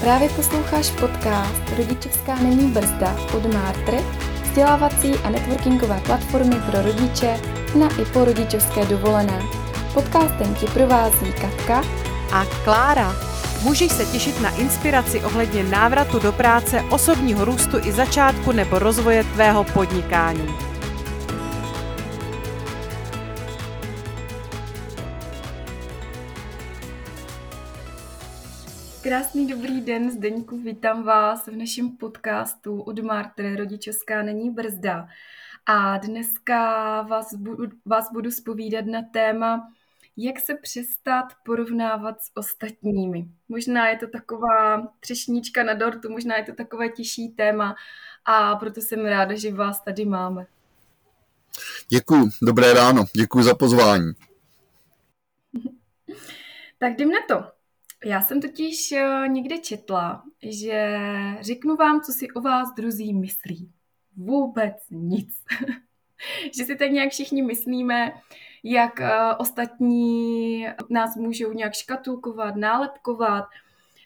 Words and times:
Právě 0.00 0.28
posloucháš 0.28 0.90
podcast 0.90 1.62
Rodičovská 1.76 2.34
není 2.34 2.70
brzda 2.70 3.16
od 3.36 3.54
Martry, 3.54 3.98
vzdělávací 4.42 5.14
a 5.14 5.30
networkingové 5.30 6.00
platformy 6.06 6.56
pro 6.70 6.82
rodiče 6.82 7.40
na 7.78 7.88
i 8.00 8.04
po 8.04 8.24
rodičovské 8.24 8.84
dovolené. 8.84 9.42
Podcastem 9.94 10.54
ti 10.54 10.66
provází 10.66 11.32
Katka 11.40 11.82
a 12.32 12.44
Klára. 12.64 13.12
Můžeš 13.62 13.92
se 13.92 14.06
těšit 14.06 14.40
na 14.40 14.56
inspiraci 14.56 15.24
ohledně 15.24 15.62
návratu 15.62 16.18
do 16.18 16.32
práce, 16.32 16.82
osobního 16.90 17.44
růstu 17.44 17.78
i 17.78 17.92
začátku 17.92 18.52
nebo 18.52 18.78
rozvoje 18.78 19.24
tvého 19.24 19.64
podnikání. 19.64 20.69
Krásný 29.10 29.46
dobrý 29.46 29.80
den, 29.80 30.10
Zdeňku, 30.10 30.58
vítám 30.58 31.02
vás 31.02 31.46
v 31.46 31.56
našem 31.56 31.96
podcastu 31.96 32.80
od 32.80 32.98
Martre, 32.98 33.56
rodičovská 33.56 34.22
není 34.22 34.50
brzda. 34.50 35.08
A 35.66 35.98
dneska 35.98 37.02
vás 37.02 37.34
budu, 37.34 37.64
vás 37.86 38.12
budu 38.12 38.30
spovídat 38.30 38.86
na 38.86 39.02
téma, 39.02 39.72
jak 40.16 40.40
se 40.40 40.54
přestat 40.54 41.24
porovnávat 41.44 42.22
s 42.22 42.30
ostatními. 42.34 43.28
Možná 43.48 43.88
je 43.88 43.96
to 43.96 44.06
taková 44.06 44.88
třešníčka 45.00 45.62
na 45.62 45.74
dortu, 45.74 46.10
možná 46.10 46.36
je 46.36 46.44
to 46.44 46.54
takové 46.54 46.88
těžší 46.88 47.28
téma 47.28 47.74
a 48.24 48.56
proto 48.56 48.80
jsem 48.80 49.06
ráda, 49.06 49.34
že 49.34 49.54
vás 49.54 49.80
tady 49.80 50.04
máme. 50.04 50.46
Děkuji, 51.88 52.28
dobré 52.42 52.72
ráno, 52.72 53.04
děkuji 53.16 53.42
za 53.42 53.54
pozvání. 53.54 54.12
tak 56.78 56.92
jdem 56.92 57.10
na 57.10 57.20
to. 57.28 57.59
Já 58.04 58.20
jsem 58.20 58.40
totiž 58.40 58.92
eh, 58.92 59.28
někde 59.28 59.58
četla, 59.58 60.22
že 60.42 60.98
řeknu 61.40 61.76
vám, 61.76 62.00
co 62.00 62.12
si 62.12 62.30
o 62.30 62.40
vás 62.40 62.74
druzí 62.74 63.14
myslí. 63.14 63.72
Vůbec 64.16 64.76
nic. 64.90 65.28
že 66.56 66.64
si 66.64 66.76
tak 66.76 66.90
nějak 66.90 67.10
všichni 67.10 67.42
myslíme, 67.42 68.12
jak 68.64 69.00
eh, 69.00 69.34
ostatní 69.38 70.66
nás 70.90 71.16
můžou 71.16 71.52
nějak 71.52 71.74
škatulkovat, 71.74 72.56
nálepkovat 72.56 73.44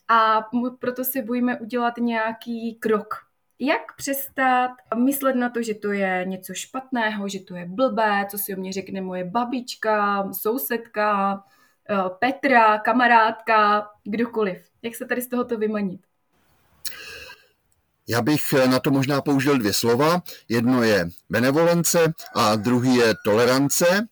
a 0.09 0.49
proto 0.79 1.05
se 1.05 1.23
bojíme 1.23 1.61
udělat 1.61 1.97
nějaký 1.99 2.75
krok. 2.75 3.15
Jak 3.59 3.97
přestat 3.97 4.71
myslet 4.95 5.37
na 5.37 5.51
to, 5.51 5.63
že 5.63 5.75
to 5.75 5.93
je 5.93 6.25
něco 6.29 6.55
špatného, 6.55 7.29
že 7.29 7.41
to 7.41 7.57
je 7.57 7.67
blbé, 7.67 8.27
co 8.31 8.39
si 8.39 8.55
o 8.55 8.61
mě 8.61 8.73
řekne 8.73 9.01
moje 9.01 9.25
babička, 9.25 10.29
sousedka, 10.33 11.45
Petra, 12.19 12.79
kamarádka, 12.79 13.91
kdokoliv. 14.05 14.59
Jak 14.83 14.95
se 14.95 15.07
tady 15.07 15.23
z 15.23 15.29
tohoto 15.29 15.59
vymanit? 15.59 16.01
Já 18.09 18.23
bych 18.23 18.53
eh, 18.53 18.69
na 18.69 18.81
to 18.81 18.91
možná 18.91 19.21
použil 19.21 19.59
dvě 19.59 19.73
slova. 19.73 20.23
Jedno 20.49 20.83
je 20.83 21.09
benevolence 21.31 22.13
a 22.35 22.57
druhý 22.57 22.95
je 22.95 23.15
tolerance. 23.25 24.07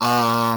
A 0.00 0.56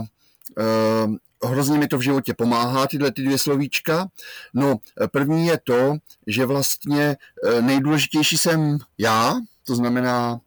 e, 0.58 1.48
hrozně 1.48 1.80
mi 1.80 1.88
to 1.88 1.98
v 1.98 2.02
životě 2.02 2.34
pomáhá, 2.34 2.88
tyhle 2.88 3.12
ty 3.12 3.22
dvě 3.22 3.38
slovíčka. 3.38 4.08
No, 4.54 4.78
první 5.12 5.48
je 5.48 5.59
to, 5.64 5.95
že 6.28 6.45
vlastně 6.45 7.17
nejdůležitější 7.62 8.38
jsem 8.38 8.78
já, 8.98 9.34
to 9.67 9.76
znamená, 9.76 10.39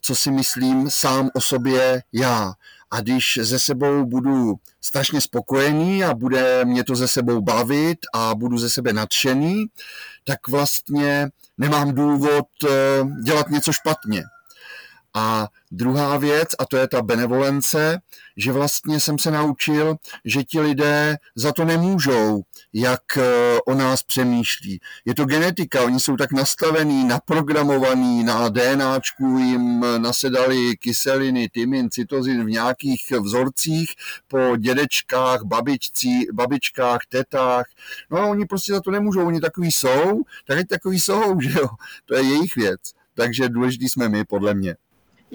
co 0.00 0.14
si 0.14 0.30
myslím 0.30 0.90
sám 0.90 1.30
o 1.34 1.40
sobě 1.40 2.02
já 2.12 2.52
a 2.96 3.00
když 3.00 3.38
ze 3.42 3.58
sebou 3.58 4.06
budu 4.06 4.54
strašně 4.80 5.20
spokojený 5.20 6.04
a 6.04 6.14
bude 6.14 6.64
mě 6.64 6.84
to 6.84 6.96
ze 6.96 7.08
sebou 7.08 7.40
bavit 7.40 7.98
a 8.14 8.34
budu 8.34 8.58
ze 8.58 8.70
sebe 8.70 8.92
nadšený, 8.92 9.66
tak 10.24 10.48
vlastně 10.48 11.28
nemám 11.58 11.92
důvod 11.94 12.46
eh, 12.64 12.68
dělat 13.22 13.50
něco 13.50 13.72
špatně. 13.72 14.22
A 15.18 15.48
druhá 15.70 16.16
věc, 16.16 16.48
a 16.58 16.64
to 16.64 16.76
je 16.76 16.88
ta 16.88 17.02
benevolence, 17.02 18.00
že 18.36 18.52
vlastně 18.52 19.00
jsem 19.00 19.18
se 19.18 19.30
naučil, 19.30 19.96
že 20.24 20.44
ti 20.44 20.60
lidé 20.60 21.16
za 21.34 21.52
to 21.52 21.64
nemůžou, 21.64 22.42
jak 22.72 23.16
eh, 23.16 23.22
o 23.66 23.74
nás 23.74 24.02
přemýšlí. 24.02 24.80
Je 25.04 25.14
to 25.14 25.24
genetika, 25.24 25.84
oni 25.84 26.00
jsou 26.00 26.16
tak 26.16 26.32
nastavení, 26.32 27.04
naprogramovaní, 27.04 28.24
na 28.24 28.48
DNAčku 28.48 29.38
jim 29.38 29.84
nasedali 29.98 30.76
kyseliny, 30.76 31.48
tymin, 31.48 31.90
cytozin 31.90 32.44
v 32.44 32.50
nějakých 32.50 33.12
vzorcích 33.20 33.88
po 34.28 34.56
dědečkách, 34.56 35.42
babičcí, 35.42 36.26
babičkách, 36.32 37.00
tetách. 37.08 37.66
No 38.10 38.18
a 38.18 38.26
oni 38.26 38.46
prostě 38.46 38.72
za 38.72 38.80
to 38.80 38.90
nemůžou, 38.90 39.26
oni 39.26 39.40
takový 39.40 39.72
jsou, 39.72 40.22
tak 40.46 40.58
ať 40.58 40.68
takový 40.68 41.00
jsou, 41.00 41.40
že 41.40 41.58
jo, 41.58 41.68
to 42.04 42.14
je 42.14 42.22
jejich 42.22 42.56
věc. 42.56 42.80
Takže 43.14 43.48
důležitý 43.48 43.88
jsme 43.88 44.08
my, 44.08 44.24
podle 44.24 44.54
mě 44.54 44.76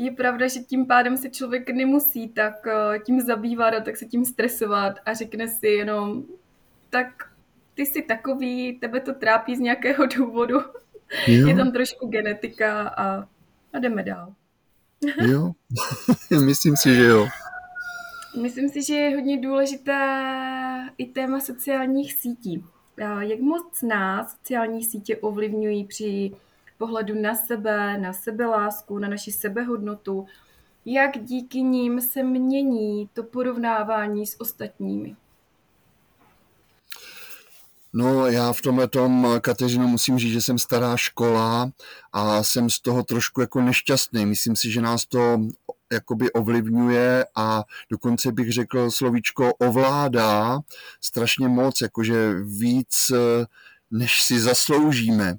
je 0.05 0.11
pravda, 0.11 0.47
že 0.47 0.59
tím 0.59 0.85
pádem 0.85 1.17
se 1.17 1.29
člověk 1.29 1.69
nemusí 1.69 2.29
tak 2.29 2.67
eh, 2.67 2.99
tím 2.99 3.21
zabývat 3.21 3.73
a 3.73 3.79
tak 3.79 3.97
se 3.97 4.05
tím 4.05 4.25
stresovat 4.25 4.99
a 5.05 5.13
řekne 5.13 5.47
si 5.47 5.67
jenom, 5.67 6.23
tak 6.89 7.07
ty 7.73 7.85
jsi 7.85 8.01
takový, 8.01 8.79
tebe 8.79 8.99
to 8.99 9.13
trápí 9.13 9.55
z 9.55 9.59
nějakého 9.59 10.05
důvodu. 10.17 10.59
Jo. 11.27 11.47
Je 11.47 11.55
tam 11.55 11.71
trošku 11.71 12.07
genetika 12.07 12.87
a, 12.87 13.27
a 13.73 13.79
jdeme 13.79 14.03
dál. 14.03 14.33
Jo, 15.21 15.51
myslím 16.45 16.77
si, 16.77 16.95
že 16.95 17.03
jo. 17.03 17.27
Myslím 18.41 18.69
si, 18.69 18.83
že 18.83 18.95
je 18.95 19.15
hodně 19.15 19.41
důležité 19.41 19.99
i 20.97 21.05
téma 21.05 21.39
sociálních 21.39 22.13
sítí. 22.13 22.63
Jak 23.19 23.39
moc 23.39 23.81
nás 23.81 24.31
sociální 24.31 24.83
sítě 24.83 25.17
ovlivňují 25.17 25.83
při 25.85 26.31
pohledu 26.81 27.21
na 27.21 27.35
sebe, 27.35 27.97
na 27.97 28.13
sebelásku, 28.13 28.99
na 28.99 29.07
naši 29.07 29.31
sebehodnotu, 29.31 30.25
jak 30.85 31.23
díky 31.23 31.61
ním 31.61 32.01
se 32.01 32.23
mění 32.23 33.09
to 33.13 33.23
porovnávání 33.23 34.25
s 34.25 34.41
ostatními. 34.41 35.15
No 37.93 38.27
já 38.27 38.53
v 38.53 38.61
tomhle 38.61 38.87
tom, 38.87 39.27
Kateřino, 39.41 39.87
musím 39.87 40.17
říct, 40.19 40.33
že 40.33 40.41
jsem 40.41 40.59
stará 40.59 40.97
škola 40.97 41.71
a 42.13 42.43
jsem 42.43 42.69
z 42.69 42.79
toho 42.79 43.03
trošku 43.03 43.41
jako 43.41 43.61
nešťastný. 43.61 44.25
Myslím 44.25 44.55
si, 44.55 44.71
že 44.71 44.81
nás 44.81 45.05
to 45.05 45.41
jakoby 45.91 46.31
ovlivňuje 46.31 47.25
a 47.35 47.63
dokonce 47.89 48.31
bych 48.31 48.51
řekl 48.51 48.91
slovíčko 48.91 49.53
ovládá 49.53 50.59
strašně 51.01 51.47
moc, 51.47 51.81
jakože 51.81 52.33
víc, 52.43 53.11
než 53.91 54.23
si 54.23 54.39
zasloužíme 54.39 55.37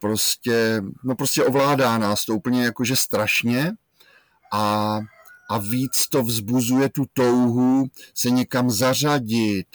prostě, 0.00 0.82
no 1.04 1.14
prostě 1.14 1.44
ovládá 1.44 1.98
nás 1.98 2.24
to 2.24 2.34
úplně 2.34 2.64
jakože 2.64 2.96
strašně 2.96 3.72
a, 4.52 4.98
a 5.50 5.58
víc 5.58 6.08
to 6.08 6.22
vzbuzuje 6.22 6.88
tu 6.88 7.06
touhu 7.12 7.86
se 8.14 8.30
někam 8.30 8.70
zařadit, 8.70 9.66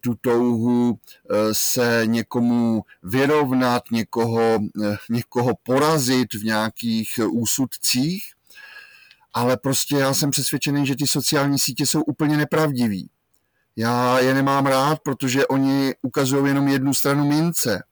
tu 0.00 0.14
touhu 0.14 0.98
eh, 0.98 1.34
se 1.52 2.02
někomu 2.04 2.82
vyrovnat, 3.02 3.82
někoho, 3.92 4.58
eh, 4.84 4.96
někoho 5.10 5.54
porazit 5.62 6.34
v 6.34 6.44
nějakých 6.44 7.20
úsudcích, 7.30 8.22
ale 9.34 9.56
prostě 9.56 9.96
já 9.96 10.14
jsem 10.14 10.30
přesvědčený, 10.30 10.86
že 10.86 10.96
ty 10.96 11.06
sociální 11.06 11.58
sítě 11.58 11.86
jsou 11.86 12.02
úplně 12.02 12.36
nepravdivý. 12.36 13.10
Já 13.76 14.18
je 14.18 14.34
nemám 14.34 14.66
rád, 14.66 14.98
protože 15.02 15.46
oni 15.46 15.94
ukazují 16.02 16.46
jenom 16.46 16.68
jednu 16.68 16.94
stranu 16.94 17.28
mince. 17.28 17.82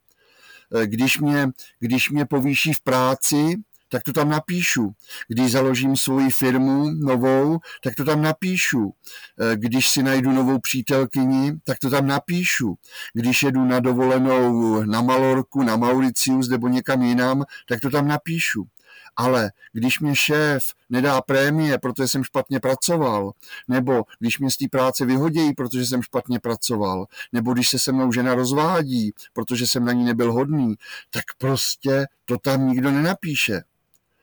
Eh, 0.74 0.86
když 0.86 1.18
mě, 1.20 1.48
když 1.80 2.10
mě 2.10 2.26
povýší 2.26 2.72
v 2.72 2.80
práci, 2.80 3.54
tak 3.88 4.02
to 4.02 4.12
tam 4.12 4.28
napíšu. 4.28 4.92
Když 5.28 5.52
založím 5.52 5.96
svoji 5.96 6.30
firmu 6.30 6.90
novou, 6.90 7.58
tak 7.82 7.94
to 7.94 8.04
tam 8.04 8.22
napíšu. 8.22 8.94
Eh, 9.40 9.56
když 9.56 9.90
si 9.90 10.02
najdu 10.02 10.32
novou 10.32 10.58
přítelkyni, 10.58 11.52
tak 11.64 11.78
to 11.78 11.90
tam 11.90 12.06
napíšu. 12.06 12.74
Když 13.14 13.42
jedu 13.42 13.64
na 13.64 13.80
dovolenou 13.80 14.82
na 14.84 15.02
Malorku, 15.02 15.62
na 15.62 15.76
Mauricius 15.76 16.48
nebo 16.48 16.68
někam 16.68 17.02
jinam, 17.02 17.44
tak 17.68 17.80
to 17.80 17.90
tam 17.90 18.08
napíšu 18.08 18.66
ale 19.16 19.50
když 19.72 20.00
mě 20.00 20.16
šéf 20.16 20.64
nedá 20.90 21.20
prémie, 21.20 21.78
protože 21.78 22.08
jsem 22.08 22.24
špatně 22.24 22.60
pracoval, 22.60 23.32
nebo 23.68 24.04
když 24.18 24.38
mě 24.38 24.50
z 24.50 24.56
té 24.56 24.64
práce 24.70 25.04
vyhodějí, 25.04 25.54
protože 25.54 25.86
jsem 25.86 26.02
špatně 26.02 26.40
pracoval, 26.40 27.06
nebo 27.32 27.52
když 27.52 27.68
se 27.68 27.78
se 27.78 27.92
mnou 27.92 28.12
žena 28.12 28.34
rozvádí, 28.34 29.12
protože 29.32 29.66
jsem 29.66 29.84
na 29.84 29.92
ní 29.92 30.04
nebyl 30.04 30.32
hodný, 30.32 30.74
tak 31.10 31.24
prostě 31.38 32.06
to 32.24 32.38
tam 32.38 32.68
nikdo 32.68 32.90
nenapíše. 32.90 33.62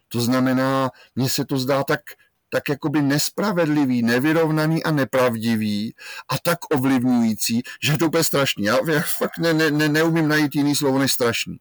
To 0.08 0.22
znamená, 0.22 0.92
mně 1.16 1.30
se 1.30 1.46
to 1.46 1.58
zdá 1.58 1.84
tak, 1.84 2.02
tak 2.50 2.70
jakoby 2.70 3.02
nespravedlivý, 3.02 4.04
nevyrovnaný 4.04 4.84
a 4.84 4.92
nepravdivý 4.92 5.96
a 6.30 6.38
tak 6.44 6.60
ovlivňující, 6.72 7.62
že 7.84 7.92
je 7.92 7.98
to 7.98 8.08
úplně 8.08 8.24
strašný. 8.24 8.64
Já, 8.64 8.78
já 8.92 9.02
fakt 9.02 9.38
ne, 9.38 9.54
ne, 9.54 9.72
ne, 9.72 9.90
neumím 9.90 10.28
najít 10.28 10.56
jiný 10.56 10.76
slovo 10.76 11.00
než 11.00 11.12
strašný. 11.12 11.58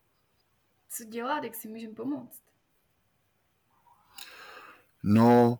Co 0.90 1.05
dělat, 1.05 1.44
jak 1.44 1.55
si 1.55 1.69
můžeme 1.69 1.94
pomoct? 1.94 2.42
No, 5.03 5.59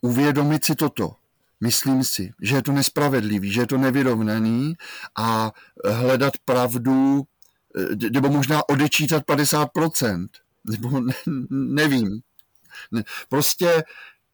uvědomit 0.00 0.64
si 0.64 0.74
toto. 0.74 1.16
Myslím 1.60 2.04
si, 2.04 2.32
že 2.42 2.56
je 2.56 2.62
to 2.62 2.72
nespravedlivý, 2.72 3.52
že 3.52 3.60
je 3.60 3.66
to 3.66 3.78
nevyrovnaný 3.78 4.74
a 5.16 5.52
hledat 5.84 6.32
pravdu, 6.44 7.22
eh, 7.76 8.10
nebo 8.10 8.28
možná 8.28 8.68
odečítat 8.68 9.24
50%, 9.24 10.28
nebo 10.64 11.00
ne, 11.00 11.14
nevím. 11.50 12.20
Prostě, 13.28 13.84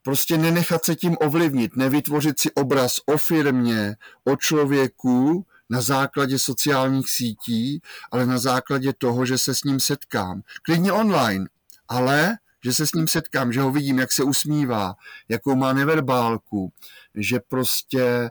prostě 0.02 0.38
nenechat 0.38 0.84
se 0.84 0.96
tím 0.96 1.16
ovlivnit, 1.20 1.76
nevytvořit 1.76 2.40
si 2.40 2.52
obraz 2.52 3.00
o 3.06 3.16
firmě, 3.16 3.96
o 4.24 4.36
člověku 4.36 5.46
na 5.70 5.80
základě 5.80 6.38
sociálních 6.38 7.10
sítí, 7.10 7.82
ale 8.10 8.26
na 8.26 8.38
základě 8.38 8.92
toho, 8.92 9.26
že 9.26 9.38
se 9.38 9.54
s 9.54 9.64
ním 9.64 9.80
setkám. 9.80 10.42
Klidně 10.62 10.92
online, 10.92 11.46
ale 11.88 12.38
že 12.64 12.72
se 12.72 12.86
s 12.86 12.92
ním 12.92 13.08
setkám, 13.08 13.52
že 13.52 13.60
ho 13.60 13.72
vidím, 13.72 13.98
jak 13.98 14.12
se 14.12 14.24
usmívá, 14.24 14.94
jakou 15.28 15.54
má 15.54 15.72
neverbálku, 15.72 16.72
že 17.14 17.40
prostě 17.48 18.30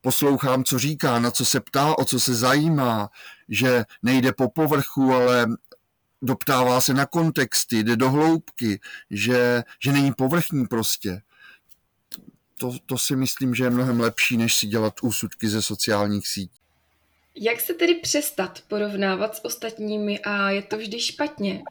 poslouchám, 0.00 0.64
co 0.64 0.78
říká, 0.78 1.18
na 1.18 1.30
co 1.30 1.44
se 1.44 1.60
ptá, 1.60 1.98
o 1.98 2.04
co 2.04 2.20
se 2.20 2.34
zajímá, 2.34 3.10
že 3.48 3.84
nejde 4.02 4.32
po 4.32 4.48
povrchu, 4.48 5.14
ale 5.14 5.46
doptává 6.22 6.80
se 6.80 6.94
na 6.94 7.06
kontexty, 7.06 7.84
jde 7.84 7.96
do 7.96 8.10
hloubky, 8.10 8.80
že, 9.10 9.62
že 9.84 9.92
není 9.92 10.12
povrchní 10.12 10.66
prostě. 10.66 11.22
To, 12.58 12.72
to 12.86 12.98
si 12.98 13.16
myslím, 13.16 13.54
že 13.54 13.64
je 13.64 13.70
mnohem 13.70 14.00
lepší, 14.00 14.36
než 14.36 14.54
si 14.54 14.66
dělat 14.66 14.94
úsudky 15.02 15.48
ze 15.48 15.62
sociálních 15.62 16.28
sítí. 16.28 16.60
Jak 17.34 17.60
se 17.60 17.74
tedy 17.74 17.94
přestat 17.94 18.62
porovnávat 18.68 19.36
s 19.36 19.44
ostatními 19.44 20.18
a 20.18 20.50
je 20.50 20.62
to 20.62 20.78
vždy 20.78 21.00
špatně? 21.00 21.62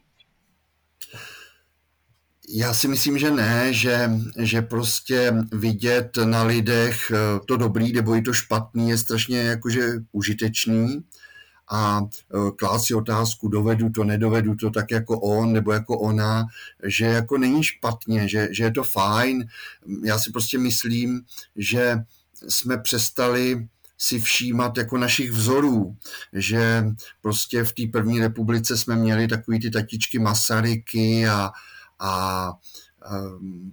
Já 2.52 2.74
si 2.74 2.88
myslím, 2.88 3.18
že 3.18 3.32
ne, 3.32 3.74
že, 3.74 4.12
že 4.38 4.62
prostě 4.62 5.34
vidět 5.52 6.18
na 6.24 6.44
lidech 6.44 7.12
eh, 7.12 7.40
to 7.48 7.58
dobrý 7.58 7.94
nebo 7.94 8.16
i 8.16 8.22
to 8.22 8.34
špatný 8.34 8.90
je 8.90 8.98
strašně 8.98 9.40
jakože 9.40 9.90
užitečný 10.12 11.04
a 11.72 12.02
eh, 12.02 12.52
klát 12.56 12.80
si 12.80 12.94
otázku, 12.94 13.48
dovedu 13.48 13.90
to, 13.90 14.04
nedovedu 14.04 14.56
to 14.56 14.70
tak 14.70 14.92
jako 14.92 15.20
on 15.20 15.54
nebo 15.54 15.72
jako 15.72 16.00
ona, 16.00 16.46
že 16.84 17.06
jako 17.06 17.38
není 17.38 17.64
špatně, 17.64 18.28
že, 18.28 18.48
že 18.52 18.64
je 18.64 18.72
to 18.72 18.84
fajn. 18.84 19.46
Já 20.04 20.20
si 20.20 20.32
prostě 20.32 20.58
myslím, 20.58 21.22
že 21.56 21.98
jsme 22.48 22.78
přestali 22.78 23.68
si 23.98 24.20
všímat 24.20 24.78
jako 24.78 24.98
našich 24.98 25.32
vzorů, 25.32 25.96
že 26.34 26.86
prostě 27.22 27.64
v 27.64 27.74
té 27.74 27.84
první 27.92 28.20
republice 28.20 28.78
jsme 28.78 28.96
měli 28.96 29.28
takový 29.28 29.60
ty 29.60 29.70
tatičky 29.70 30.20
Masaryky 30.20 31.28
a, 31.28 31.52
a 32.00 32.54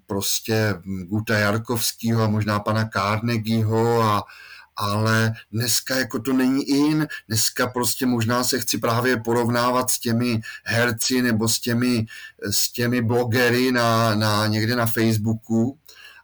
prostě 0.07 0.75
Guta 1.05 1.39
Jarkovského 1.39 2.23
a 2.23 2.29
možná 2.29 2.61
pana 2.61 2.89
Carnegieho 2.93 4.03
a, 4.03 4.25
ale 4.77 5.33
dneska 5.53 5.97
jako 5.97 6.19
to 6.19 6.33
není 6.33 6.69
in, 6.71 7.07
dneska 7.29 7.67
prostě 7.67 8.07
možná 8.07 8.45
se 8.45 8.61
chci 8.61 8.79
právě 8.79 9.17
porovnávat 9.17 9.91
s 9.91 9.99
těmi 9.99 10.41
herci 10.65 11.23
nebo 11.23 11.49
s 11.49 11.61
těmi, 11.61 12.07
s 12.51 12.73
těmi 12.73 13.03
blogery 13.03 13.73
na, 13.73 14.15
na 14.15 14.47
někde 14.47 14.77
na 14.77 14.87
Facebooku, 14.87 15.79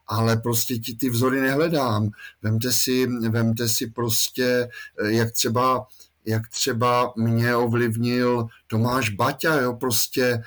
ale 0.07 0.37
prostě 0.37 0.79
ti 0.79 0.97
ty 0.97 1.11
vzory 1.11 1.41
nehledám. 1.41 2.11
Vemte 2.43 2.73
si, 2.73 3.07
vemte 3.07 3.69
si 3.69 3.87
prostě, 3.87 4.69
jak 5.05 5.33
třeba 5.33 5.87
jak 6.27 6.49
třeba 6.49 7.13
mě 7.17 7.57
ovlivnil 7.57 8.47
Tomáš 8.67 9.09
Baťa, 9.09 9.55
jo, 9.55 9.73
prostě 9.75 10.25
e, 10.25 10.43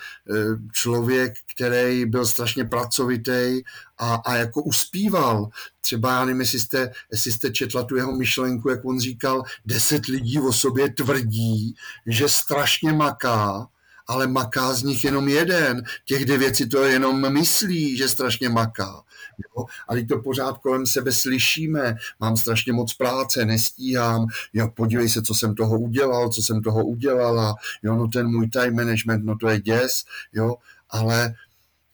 člověk, 0.74 1.34
který 1.56 2.06
byl 2.06 2.26
strašně 2.26 2.66
pracovitý 2.66 3.62
a, 3.98 4.16
a 4.16 4.36
jako 4.36 4.64
uspíval. 4.64 5.50
Třeba 5.82 6.12
já 6.12 6.26
nevím, 6.26 6.42
jestli 6.42 6.60
jste, 6.60 6.92
jestli 7.12 7.32
jste 7.32 7.50
četla 7.50 7.84
tu 7.84 7.96
jeho 7.96 8.12
myšlenku, 8.12 8.70
jak 8.70 8.86
on 8.86 9.00
říkal, 9.00 9.44
deset 9.66 10.06
lidí 10.06 10.40
o 10.40 10.54
sobě 10.54 10.94
tvrdí, 10.94 11.76
že 12.06 12.30
strašně 12.30 12.94
maká, 12.94 13.68
ale 14.08 14.28
maká 14.28 14.74
z 14.74 14.84
nich 14.84 15.04
jenom 15.04 15.28
jeden. 15.28 15.84
Těch 16.06 16.26
devět 16.26 16.56
si 16.56 16.68
to 16.68 16.84
jenom 16.84 17.34
myslí, 17.34 17.98
že 17.98 18.10
strašně 18.10 18.50
maká. 18.50 19.04
Jo? 19.38 19.66
A 19.90 20.06
to 20.06 20.22
pořád 20.22 20.58
kolem 20.58 20.86
sebe 20.86 21.12
slyšíme, 21.12 21.96
mám 22.20 22.38
strašně 22.38 22.74
moc 22.74 22.94
práce, 22.94 23.46
nestíhám, 23.46 24.28
jo, 24.54 24.72
podívej 24.76 25.10
se, 25.10 25.22
co 25.22 25.34
jsem 25.34 25.56
toho 25.56 25.80
udělal, 25.80 26.30
co 26.30 26.42
jsem 26.42 26.62
toho 26.62 26.86
udělala, 26.86 27.56
jo, 27.84 27.96
no 27.96 28.08
ten 28.08 28.28
můj 28.28 28.50
time 28.50 28.76
management, 28.76 29.26
no 29.26 29.36
to 29.38 29.50
je 29.50 29.62
děs, 29.62 30.06
jo, 30.34 30.56
ale, 30.90 31.36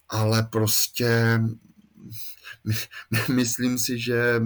ale 0.09 0.43
prostě 0.43 1.41
myslím 3.29 3.79
si, 3.79 3.99
že 3.99 4.41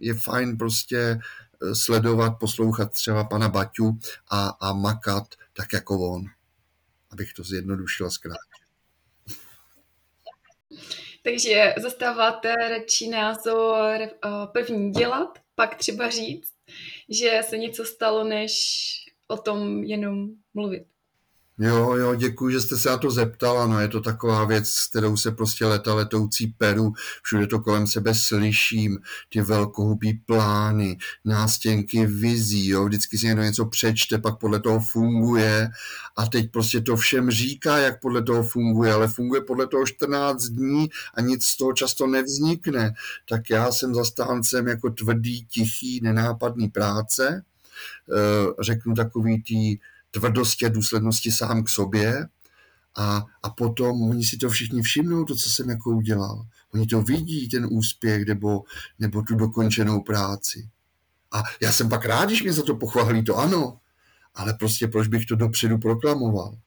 je 0.00 0.14
fajn 0.14 0.56
prostě 0.56 0.98
eh, 0.98 1.74
sledovat, 1.74 2.30
poslouchat 2.30 2.92
třeba 2.92 3.24
pana 3.24 3.48
Baťu 3.48 3.98
a, 4.30 4.48
a 4.48 4.72
makat 4.72 5.26
tak 5.56 5.72
jako 5.72 6.10
on, 6.10 6.24
abych 7.16 7.32
to 7.32 7.42
zjednodušil 7.42 8.10
zkrátka. 8.10 8.58
Takže 11.22 11.74
zastáváte 11.82 12.54
radši 12.54 13.08
názor 13.08 14.00
eh, 14.00 14.10
první 14.52 14.90
dělat, 14.90 15.38
pak 15.54 15.74
třeba 15.74 16.10
říct, 16.10 16.52
že 17.08 17.40
se 17.48 17.58
něco 17.58 17.84
stalo, 17.84 18.24
než 18.24 18.52
o 19.28 19.36
tom 19.36 19.84
jenom 19.84 20.28
mluvit. 20.54 20.86
Jo, 21.58 21.96
jo, 21.96 22.14
děkuji, 22.14 22.52
že 22.52 22.60
jste 22.60 22.76
se 22.76 22.88
na 22.88 22.96
to 22.96 23.10
zeptala. 23.10 23.66
No, 23.66 23.80
je 23.80 23.88
to 23.88 24.00
taková 24.00 24.44
věc, 24.44 24.68
s 24.68 24.86
kterou 24.86 25.16
se 25.16 25.30
prostě 25.30 25.66
leta 25.66 25.94
letoucí 25.94 26.46
peru, 26.46 26.92
všude 27.22 27.46
to 27.46 27.60
kolem 27.60 27.86
sebe 27.86 28.14
slyším, 28.14 28.98
ty 29.28 29.40
velkohubý 29.40 30.14
plány, 30.14 30.98
nástěnky 31.24 32.06
vizí, 32.06 32.68
jo, 32.68 32.84
vždycky 32.84 33.18
si 33.18 33.26
někdo 33.26 33.42
něco 33.42 33.66
přečte, 33.66 34.18
pak 34.18 34.38
podle 34.38 34.60
toho 34.60 34.80
funguje. 34.80 35.68
A 36.16 36.26
teď 36.26 36.50
prostě 36.50 36.80
to 36.80 36.96
všem 36.96 37.30
říká, 37.30 37.78
jak 37.78 38.00
podle 38.00 38.22
toho 38.22 38.42
funguje, 38.42 38.92
ale 38.92 39.08
funguje 39.08 39.40
podle 39.40 39.66
toho 39.66 39.86
14 39.86 40.42
dní 40.42 40.88
a 41.14 41.20
nic 41.20 41.44
z 41.44 41.56
toho 41.56 41.72
často 41.72 42.06
nevznikne. 42.06 42.94
Tak 43.28 43.50
já 43.50 43.72
jsem 43.72 43.94
zastáncem 43.94 44.68
jako 44.68 44.90
tvrdý, 44.90 45.46
tichý, 45.46 46.00
nenápadný 46.02 46.68
práce, 46.68 47.28
e, 47.28 47.42
řeknu 48.62 48.94
takový 48.94 49.42
tý 49.42 49.78
tvrdosti 50.18 50.66
a 50.66 50.68
důslednosti 50.68 51.32
sám 51.32 51.64
k 51.64 51.68
sobě 51.68 52.28
a, 52.96 53.24
a 53.42 53.50
potom 53.50 54.02
oni 54.02 54.24
si 54.24 54.36
to 54.36 54.50
všichni 54.50 54.82
všimnou, 54.82 55.24
to, 55.24 55.34
co 55.34 55.50
jsem 55.50 55.70
jako 55.70 55.90
udělal. 55.90 56.46
Oni 56.74 56.86
to 56.86 57.02
vidí, 57.02 57.48
ten 57.48 57.68
úspěch 57.70 58.26
nebo, 58.26 58.62
nebo 58.98 59.22
tu 59.22 59.34
dokončenou 59.34 60.00
práci. 60.00 60.68
A 61.32 61.42
já 61.60 61.72
jsem 61.72 61.88
pak 61.88 62.04
rád, 62.04 62.24
když 62.24 62.42
mě 62.42 62.52
za 62.52 62.62
to 62.62 62.76
pochválí, 62.76 63.24
to 63.24 63.36
ano, 63.36 63.78
ale 64.34 64.54
prostě 64.54 64.88
proč 64.88 65.08
bych 65.08 65.26
to 65.26 65.36
dopředu 65.36 65.78
proklamoval? 65.78 66.58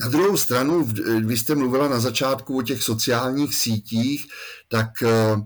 Na 0.00 0.08
druhou 0.08 0.36
stranu, 0.36 0.84
vy 1.24 1.36
jste 1.36 1.54
mluvila 1.54 1.88
na 1.88 2.00
začátku 2.00 2.58
o 2.58 2.62
těch 2.62 2.82
sociálních 2.82 3.54
sítích, 3.54 4.26
tak 4.68 5.02
eh, 5.02 5.36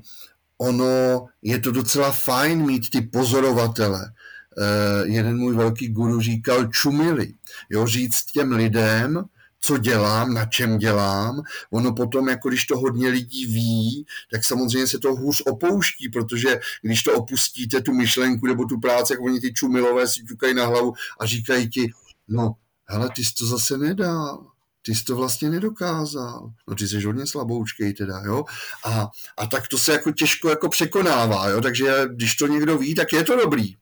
ono 0.58 1.26
je 1.42 1.58
to 1.58 1.70
docela 1.70 2.12
fajn 2.12 2.66
mít 2.66 2.90
ty 2.90 3.00
pozorovatele. 3.00 4.12
Uh, 4.56 5.10
jeden 5.10 5.38
můj 5.38 5.54
velký 5.54 5.88
guru 5.88 6.20
říkal 6.20 6.66
čumili. 6.66 7.34
Jo, 7.70 7.86
říct 7.86 8.24
těm 8.24 8.52
lidem, 8.52 9.24
co 9.60 9.78
dělám, 9.78 10.34
na 10.34 10.44
čem 10.44 10.78
dělám. 10.78 11.42
Ono 11.70 11.92
potom, 11.92 12.28
jako 12.28 12.48
když 12.48 12.66
to 12.66 12.78
hodně 12.78 13.08
lidí 13.08 13.46
ví, 13.46 14.06
tak 14.32 14.44
samozřejmě 14.44 14.86
se 14.86 14.98
to 14.98 15.14
hůř 15.14 15.42
opouští, 15.46 16.08
protože 16.08 16.60
když 16.82 17.02
to 17.02 17.14
opustíte, 17.14 17.80
tu 17.80 17.92
myšlenku 17.92 18.46
nebo 18.46 18.64
tu 18.64 18.80
práci, 18.80 19.12
jak 19.12 19.20
oni 19.20 19.40
ty 19.40 19.52
čumilové 19.52 20.08
si 20.08 20.24
ťukají 20.24 20.54
na 20.54 20.66
hlavu 20.66 20.92
a 21.20 21.26
říkají 21.26 21.70
ti, 21.70 21.92
no, 22.28 22.54
hele, 22.88 23.10
ty 23.16 23.24
jsi 23.24 23.34
to 23.34 23.46
zase 23.46 23.78
nedal 23.78 24.53
ty 24.86 24.94
jsi 24.94 25.04
to 25.04 25.16
vlastně 25.16 25.50
nedokázal. 25.50 26.50
No 26.68 26.74
ty 26.74 26.88
jsi 26.88 27.00
hodně 27.00 27.26
slaboučkej 27.26 27.94
teda, 27.94 28.22
jo. 28.26 28.44
A, 28.84 29.10
a 29.38 29.46
tak 29.46 29.68
to 29.68 29.78
se 29.78 29.92
jako 29.92 30.12
těžko 30.12 30.50
jako 30.50 30.68
překonává, 30.68 31.48
jo. 31.48 31.60
Takže 31.60 31.92
když 32.14 32.34
to 32.34 32.46
někdo 32.46 32.78
ví, 32.78 32.94
tak 32.94 33.12
je 33.12 33.24
to 33.24 33.36
dobrý. 33.36 33.74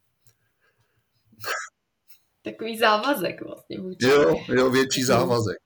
Takový 2.43 2.79
závazek 2.79 3.43
vlastně. 3.43 3.81
Vůči. 3.81 4.07
Jo, 4.07 4.37
jo, 4.49 4.71
větší 4.71 5.05
závazek. 5.05 5.57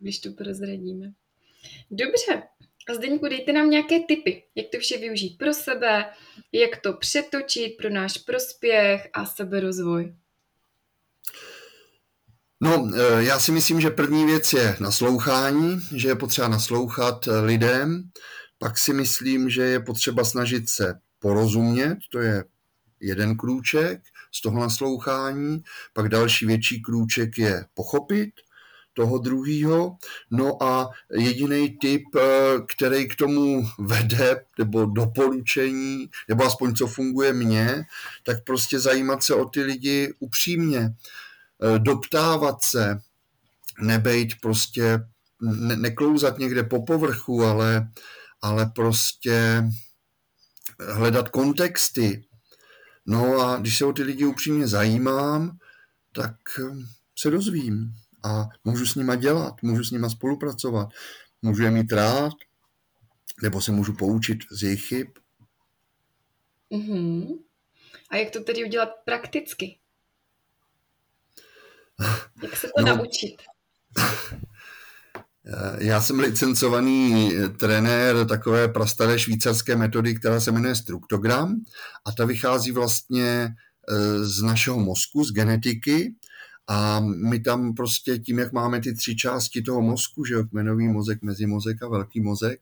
Když 0.00 0.18
to 0.18 0.30
prozradíme. 0.30 1.12
Dobře. 1.90 2.42
A 2.88 2.94
Zdeňku, 2.94 3.28
dejte 3.28 3.52
nám 3.52 3.70
nějaké 3.70 4.00
tipy, 4.00 4.42
jak 4.54 4.66
to 4.72 4.78
vše 4.78 4.98
využít 4.98 5.38
pro 5.38 5.54
sebe, 5.54 6.12
jak 6.52 6.80
to 6.82 6.92
přetočit 6.92 7.76
pro 7.76 7.90
náš 7.90 8.18
prospěch 8.18 9.08
a 9.12 9.26
seberozvoj. 9.26 10.14
No, 12.60 12.90
e, 12.94 13.24
já 13.24 13.38
si 13.38 13.52
myslím, 13.52 13.80
že 13.80 13.90
první 13.90 14.26
věc 14.26 14.52
je 14.52 14.76
naslouchání, 14.80 15.80
že 15.94 16.08
je 16.08 16.14
potřeba 16.14 16.48
naslouchat 16.48 17.28
e, 17.28 17.40
lidem. 17.40 18.10
Pak 18.58 18.78
si 18.78 18.92
myslím, 18.92 19.50
že 19.50 19.62
je 19.62 19.80
potřeba 19.80 20.24
snažit 20.24 20.68
se 20.68 20.94
porozumět, 21.18 21.98
to 22.10 22.18
je 22.18 22.44
jeden 23.00 23.36
krůček 23.36 24.00
z 24.32 24.42
toho 24.42 24.60
naslouchání. 24.60 25.62
Pak 25.92 26.08
další 26.08 26.46
větší 26.46 26.82
krůček 26.82 27.38
je 27.38 27.64
pochopit, 27.74 28.30
toho 28.96 29.18
druhého. 29.18 29.96
No 30.30 30.62
a 30.62 30.88
jediný 31.12 31.78
typ, 31.78 32.02
eh, 32.16 32.20
který 32.76 33.08
k 33.08 33.14
tomu 33.14 33.68
vede, 33.78 34.44
nebo 34.58 34.84
doporučení, 34.84 36.10
nebo 36.28 36.44
aspoň 36.44 36.74
co 36.74 36.86
funguje 36.86 37.32
mně, 37.32 37.84
tak 38.24 38.44
prostě 38.44 38.80
zajímat 38.80 39.22
se 39.22 39.34
o 39.34 39.44
ty 39.44 39.62
lidi 39.62 40.14
upřímně, 40.18 40.78
eh, 40.78 40.92
doptávat 41.78 42.62
se, 42.62 42.98
nebejt 43.80 44.28
prostě, 44.42 44.98
ne, 45.40 45.76
neklouzat 45.76 46.38
někde 46.38 46.62
po 46.62 46.82
povrchu, 46.82 47.42
ale, 47.42 47.88
ale 48.42 48.66
prostě 48.74 49.64
hledat 50.80 51.28
kontexty. 51.28 52.24
No 53.06 53.40
a 53.40 53.56
když 53.56 53.78
se 53.78 53.84
o 53.84 53.92
ty 53.92 54.02
lidi 54.02 54.24
upřímně 54.24 54.68
zajímám, 54.68 55.58
tak 56.12 56.36
eh, 56.58 56.76
se 57.18 57.30
dozvím 57.30 57.92
a 58.24 58.48
můžu 58.64 58.86
s 58.86 58.94
nima 58.94 59.14
dělat, 59.14 59.54
můžu 59.62 59.84
s 59.84 59.90
nima 59.90 60.10
spolupracovat, 60.10 60.88
můžu 61.42 61.62
je 61.62 61.70
mít 61.70 61.92
rád, 61.92 62.32
nebo 63.42 63.60
se 63.60 63.72
můžu 63.72 63.92
poučit 63.92 64.38
z 64.50 64.62
jejich 64.62 64.86
chyb. 64.86 65.08
Mm-hmm. 66.70 67.38
A 68.10 68.16
jak 68.16 68.30
to 68.30 68.40
tedy 68.40 68.64
udělat 68.64 68.88
prakticky? 69.04 69.78
Jak 72.42 72.56
se 72.56 72.66
to 72.76 72.82
no, 72.82 72.96
naučit? 72.96 73.36
Já 75.78 76.02
jsem 76.02 76.18
licencovaný 76.18 77.32
trenér 77.58 78.26
takové 78.26 78.68
prastaré 78.68 79.18
švýcarské 79.18 79.76
metody, 79.76 80.14
která 80.14 80.40
se 80.40 80.52
jmenuje 80.52 80.74
struktogram 80.74 81.54
a 82.04 82.12
ta 82.12 82.24
vychází 82.24 82.72
vlastně 82.72 83.48
eh, 83.90 84.24
z 84.24 84.42
našeho 84.42 84.80
mozku, 84.80 85.24
z 85.24 85.32
genetiky 85.32 86.14
a 86.68 87.00
my 87.00 87.40
tam 87.40 87.74
prostě 87.74 88.18
tím, 88.18 88.38
jak 88.38 88.52
máme 88.52 88.80
ty 88.80 88.94
tři 88.94 89.16
části 89.16 89.62
toho 89.62 89.82
mozku, 89.82 90.24
že 90.24 90.34
jo, 90.34 90.44
kmenový 90.44 90.88
mozek, 90.88 91.22
mezimozek 91.22 91.82
a 91.82 91.88
velký 91.88 92.20
mozek, 92.20 92.60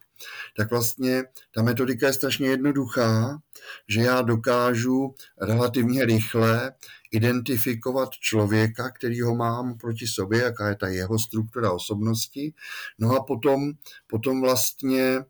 tak 0.56 0.70
vlastně 0.70 1.24
ta 1.54 1.62
metodika 1.62 2.06
je 2.06 2.12
strašně 2.12 2.48
jednoduchá, 2.48 3.38
že 3.88 4.00
já 4.00 4.22
dokážu 4.22 5.14
relativně 5.40 6.04
rychle 6.04 6.72
identifikovat 7.12 8.10
člověka, 8.10 8.90
který 8.90 9.20
ho 9.20 9.34
mám 9.34 9.78
proti 9.78 10.06
sobě, 10.06 10.42
jaká 10.42 10.68
je 10.68 10.76
ta 10.76 10.88
jeho 10.88 11.18
struktura 11.18 11.72
osobnosti. 11.72 12.54
No 12.98 13.16
a 13.16 13.24
potom, 13.24 13.72
potom 14.06 14.40
vlastně 14.40 15.24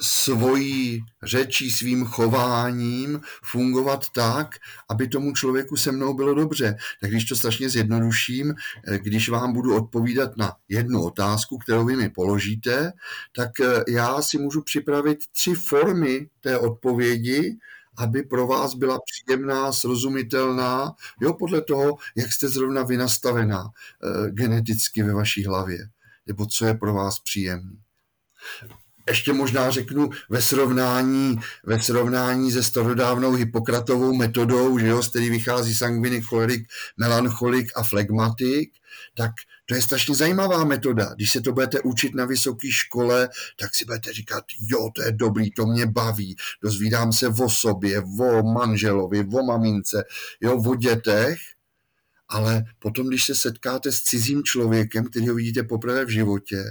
svojí 0.00 1.04
řečí, 1.22 1.70
svým 1.70 2.04
chováním 2.04 3.20
fungovat 3.44 4.06
tak, 4.14 4.56
aby 4.88 5.08
tomu 5.08 5.32
člověku 5.32 5.76
se 5.76 5.92
mnou 5.92 6.14
bylo 6.14 6.34
dobře. 6.34 6.76
Tak 7.00 7.10
když 7.10 7.24
to 7.24 7.36
strašně 7.36 7.68
zjednoduším, 7.68 8.54
eh, 8.88 8.98
když 8.98 9.28
vám 9.28 9.52
budu 9.52 9.76
odpovídat 9.76 10.36
na 10.36 10.52
jednu 10.68 11.02
otázku, 11.02 11.58
kterou 11.58 11.84
vy 11.84 11.96
mi 11.96 12.10
položíte, 12.10 12.92
tak 13.36 13.60
eh, 13.60 13.84
já 13.88 14.22
si 14.22 14.38
můžu 14.38 14.62
připravit 14.62 15.18
tři 15.32 15.54
formy 15.54 16.28
té 16.40 16.58
odpovědi, 16.58 17.56
aby 17.98 18.22
pro 18.22 18.46
vás 18.46 18.74
byla 18.74 18.98
příjemná, 19.04 19.72
srozumitelná, 19.72 20.92
jo, 21.20 21.32
podle 21.32 21.60
toho, 21.60 21.96
jak 22.16 22.32
jste 22.32 22.48
zrovna 22.48 22.82
vynastavená 22.82 23.68
geneticky 24.30 25.02
ve 25.02 25.12
vaší 25.12 25.44
hlavě, 25.44 25.78
nebo 26.26 26.46
co 26.46 26.66
je 26.66 26.74
pro 26.74 26.94
vás 26.94 27.18
příjemné 27.18 27.76
ještě 29.08 29.32
možná 29.32 29.70
řeknu 29.70 30.10
ve 30.30 30.42
srovnání, 30.42 31.38
ve 31.64 31.82
srovnání 31.82 32.52
se 32.52 32.62
starodávnou 32.62 33.32
hypokratovou 33.32 34.14
metodou, 34.14 34.78
že 34.78 34.86
jo, 34.86 35.02
z 35.02 35.08
který 35.08 35.30
vychází 35.30 35.74
sangvinik, 35.74 36.24
cholerik, 36.24 36.66
melancholik 36.96 37.72
a 37.76 37.82
flegmatik, 37.82 38.72
tak 39.14 39.30
to 39.66 39.74
je 39.74 39.82
strašně 39.82 40.14
zajímavá 40.14 40.64
metoda. 40.64 41.14
Když 41.14 41.30
se 41.30 41.40
to 41.40 41.52
budete 41.52 41.80
učit 41.80 42.14
na 42.14 42.24
vysoké 42.24 42.68
škole, 42.70 43.28
tak 43.60 43.74
si 43.74 43.84
budete 43.84 44.12
říkat, 44.12 44.44
jo, 44.60 44.90
to 44.94 45.02
je 45.02 45.12
dobrý, 45.12 45.50
to 45.50 45.66
mě 45.66 45.86
baví, 45.86 46.36
dozvídám 46.62 47.12
se 47.12 47.28
o 47.28 47.48
sobě, 47.48 48.02
o 48.20 48.42
manželovi, 48.42 49.26
o 49.32 49.42
mamince, 49.42 50.04
jo, 50.40 50.62
o 50.66 50.74
dětech, 50.74 51.38
ale 52.28 52.64
potom, 52.78 53.08
když 53.08 53.24
se 53.24 53.34
setkáte 53.34 53.92
s 53.92 54.02
cizím 54.02 54.42
člověkem, 54.42 55.04
který 55.04 55.28
ho 55.28 55.34
vidíte 55.34 55.62
poprvé 55.62 56.04
v 56.04 56.08
životě, 56.08 56.64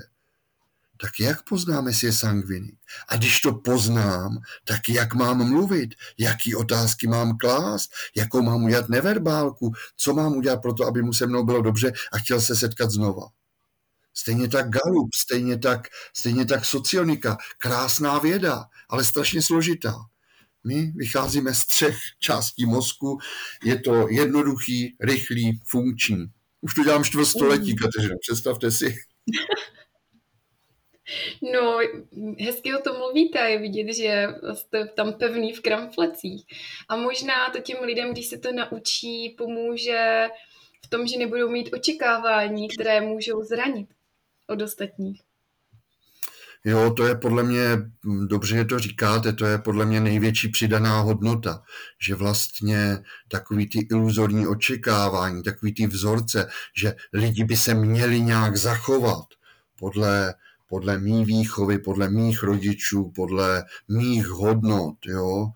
tak 0.98 1.12
jak 1.20 1.44
poznám, 1.50 1.88
jestli 1.88 2.08
je 2.08 2.14
sangvinik? 2.14 2.76
A 3.08 3.16
když 3.16 3.42
to 3.42 3.54
poznám, 3.54 4.38
tak 4.66 4.90
jak 4.90 5.14
mám 5.14 5.50
mluvit? 5.50 5.90
Jaký 6.18 6.56
otázky 6.56 7.08
mám 7.08 7.38
klást? 7.38 7.92
Jakou 8.16 8.42
mám 8.42 8.64
udělat 8.64 8.90
neverbálku? 8.90 9.72
Co 9.98 10.14
mám 10.14 10.34
udělat 10.34 10.62
pro 10.62 10.74
to, 10.74 10.86
aby 10.86 11.02
mu 11.02 11.14
se 11.14 11.28
mnou 11.28 11.44
bylo 11.44 11.62
dobře 11.62 11.92
a 12.12 12.18
chtěl 12.18 12.42
se 12.42 12.56
setkat 12.56 12.92
znova? 12.92 13.28
Stejně 14.14 14.48
tak 14.48 14.70
Galup, 14.70 15.10
stejně 15.16 15.58
tak, 15.58 15.88
stejně 16.14 16.46
tak 16.46 16.66
socionika. 16.66 17.38
Krásná 17.58 18.20
věda, 18.20 18.66
ale 18.90 19.06
strašně 19.06 19.42
složitá. 19.42 19.96
My 20.64 20.92
vycházíme 20.96 21.54
z 21.54 21.66
třech 21.66 21.98
částí 22.20 22.66
mozku. 22.66 23.20
Je 23.64 23.80
to 23.80 24.08
jednoduchý, 24.10 24.96
rychlý, 25.00 25.60
funkční. 25.66 26.26
Už 26.62 26.74
to 26.74 26.84
dělám 26.84 27.04
čtvrtstoletí, 27.04 27.76
Kateřina, 27.76 28.16
představte 28.22 28.72
si. 28.72 28.96
No, 31.54 31.78
hezky 32.40 32.76
o 32.76 32.82
tom 32.82 32.98
mluvíte, 32.98 33.40
je 33.40 33.60
vidět, 33.60 33.94
že 33.94 34.28
jste 34.54 34.86
tam 34.88 35.14
pevný 35.14 35.54
v 35.54 35.62
kramflecích. 35.62 36.46
A 36.90 36.96
možná 36.96 37.50
to 37.50 37.60
těm 37.60 37.78
lidem, 37.84 38.12
když 38.12 38.28
se 38.28 38.38
to 38.38 38.52
naučí, 38.52 39.30
pomůže 39.38 40.30
v 40.86 40.90
tom, 40.90 41.08
že 41.08 41.18
nebudou 41.18 41.50
mít 41.50 41.74
očekávání, 41.74 42.68
které 42.70 43.02
můžou 43.02 43.44
zranit 43.44 43.88
od 44.48 44.62
ostatních. 44.62 45.22
Jo, 46.66 46.94
to 46.98 47.08
je 47.08 47.16
podle 47.16 47.44
mě, 47.44 47.64
dobře, 48.28 48.56
že 48.56 48.66
to 48.66 48.80
říkáte, 48.80 49.34
to 49.34 49.46
je 49.46 49.58
podle 49.58 49.86
mě 49.86 50.00
největší 50.00 50.48
přidaná 50.48 51.00
hodnota, 51.02 51.64
že 52.00 52.16
vlastně 52.16 52.98
takový 53.28 53.70
ty 53.70 53.80
iluzorní 53.92 54.48
očekávání, 54.48 55.44
takový 55.44 55.74
ty 55.74 55.88
vzorce, 55.88 56.50
že 56.78 56.96
lidi 57.14 57.44
by 57.44 57.58
se 57.58 57.74
měli 57.74 58.22
nějak 58.22 58.58
zachovat 58.58 59.26
podle 59.80 60.34
podle 60.70 61.00
mý 61.00 61.26
výchovy, 61.26 61.80
podle 61.80 62.10
mých 62.10 62.44
rodičů, 62.44 63.12
podle 63.16 63.64
mých 63.90 64.28
hodnot, 64.28 64.96
jo. 65.06 65.52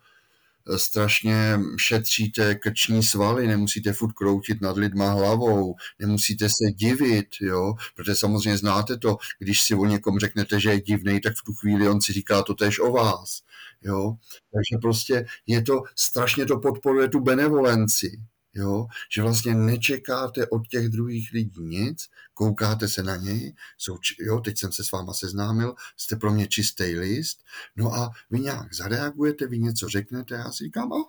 Strašně 0.75 1.59
šetříte 1.79 2.55
krční 2.55 3.03
svaly, 3.03 3.47
nemusíte 3.47 3.93
furt 3.93 4.13
kroutit 4.13 4.61
nad 4.61 4.77
lidma 4.77 5.09
hlavou, 5.11 5.75
nemusíte 5.99 6.49
se 6.49 6.71
divit, 6.71 7.27
jo, 7.41 7.73
protože 7.95 8.15
samozřejmě 8.15 8.57
znáte 8.57 8.97
to, 8.97 9.17
když 9.39 9.61
si 9.61 9.75
o 9.75 9.85
někom 9.85 10.19
řeknete, 10.19 10.59
že 10.59 10.69
je 10.69 10.81
divný, 10.81 11.21
tak 11.21 11.35
v 11.35 11.43
tu 11.43 11.53
chvíli 11.53 11.89
on 11.89 12.01
si 12.01 12.13
říká 12.13 12.43
to 12.43 12.53
tež 12.53 12.79
o 12.79 12.91
vás, 12.91 13.41
jo. 13.81 14.15
Takže 14.53 14.77
prostě 14.81 15.25
je 15.47 15.61
to, 15.61 15.83
strašně 15.95 16.45
to 16.45 16.59
podporuje 16.59 17.09
tu 17.09 17.19
benevolenci, 17.19 18.21
jo, 18.57 18.87
že 19.11 19.21
vlastně 19.21 19.55
nečekáte 19.55 20.47
od 20.47 20.67
těch 20.67 20.89
druhých 20.89 21.31
lidí 21.33 21.61
nic, 21.61 22.09
koukáte 22.33 22.87
se 22.87 23.03
na 23.03 23.15
něj, 23.15 23.55
jsou, 23.77 23.97
jo, 24.19 24.39
teď 24.39 24.59
jsem 24.59 24.71
se 24.71 24.83
s 24.83 24.91
váma 24.91 25.13
seznámil, 25.13 25.75
jste 25.97 26.15
pro 26.15 26.31
mě 26.31 26.47
čistý 26.47 26.83
list, 26.83 27.39
no 27.75 27.93
a 27.93 28.11
vy 28.29 28.39
nějak 28.39 28.73
zareagujete, 28.73 29.47
vy 29.47 29.59
něco 29.59 29.89
řeknete, 29.89 30.35
já 30.35 30.51
si 30.51 30.63
říkám, 30.63 30.91
o, 30.91 31.05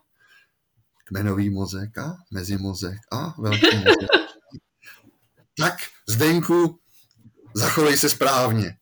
kmenový 1.05 1.51
mozek 1.51 1.99
a 1.99 2.17
mezimozek 2.31 2.99
a 3.13 3.41
velký 3.41 3.77
mozek. 3.77 4.11
tak, 5.59 5.75
Zdenku, 6.09 6.81
zachovej 7.55 7.99
se 7.99 8.09
správně. 8.09 8.77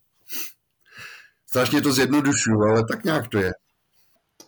Strašně 1.49 1.81
to 1.81 1.93
zjednodušuju, 1.93 2.61
ale 2.61 2.85
tak 2.85 3.03
nějak 3.03 3.27
to 3.27 3.37
je. 3.37 3.53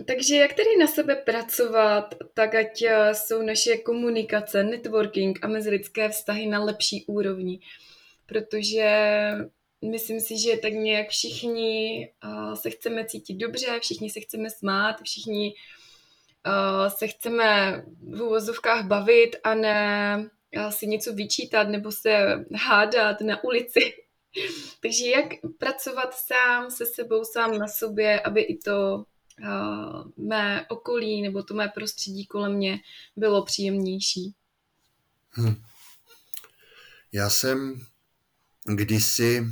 Takže 0.06 0.36
jak 0.36 0.54
tedy 0.54 0.78
na 0.80 0.88
sebe 0.88 1.16
pracovat, 1.16 2.16
tak 2.34 2.56
ať 2.56 2.82
eh, 2.82 3.16
jsou 3.16 3.42
naše 3.42 3.78
komunikace, 3.78 4.64
networking 4.64 5.40
a 5.42 5.48
mezilidské 5.48 6.10
vztahy 6.10 6.48
na 6.48 6.64
lepší 6.64 7.06
úrovni. 7.06 7.60
Protože 8.26 9.32
myslím 9.92 10.20
si, 10.20 10.38
že 10.38 10.58
tak 10.58 10.74
nějak 10.74 11.10
všichni 11.10 12.06
eh, 12.24 12.56
se 12.56 12.70
chceme 12.70 13.06
cítit 13.06 13.34
dobře, 13.34 13.80
všichni 13.80 14.10
se 14.10 14.20
chceme 14.20 14.50
smát, 14.50 15.02
všichni 15.04 15.54
eh, 16.48 16.90
se 16.90 17.08
chceme 17.08 17.82
v 18.02 18.22
úvozovkách 18.22 18.86
bavit 18.86 19.36
a 19.44 19.54
ne 19.56 20.30
si 20.70 20.88
něco 20.88 21.14
vyčítat 21.14 21.70
nebo 21.70 21.92
se 21.92 22.46
hádat 22.56 23.22
na 23.22 23.44
ulici. 23.44 23.80
Takže 24.82 25.10
jak 25.10 25.26
pracovat 25.58 26.14
sám 26.14 26.72
se 26.72 26.86
sebou, 26.86 27.24
sám 27.24 27.58
na 27.58 27.68
sobě, 27.68 28.20
aby 28.20 28.42
i 28.42 28.58
to 28.58 29.06
mé 30.18 30.66
okolí 30.70 31.22
nebo 31.22 31.44
to 31.44 31.54
mé 31.54 31.68
prostředí 31.68 32.26
kolem 32.26 32.54
mě 32.54 32.80
bylo 33.16 33.46
příjemnější. 33.46 34.36
Hm. 35.38 35.56
Já 37.12 37.30
jsem 37.30 37.82
kdysi 38.66 39.48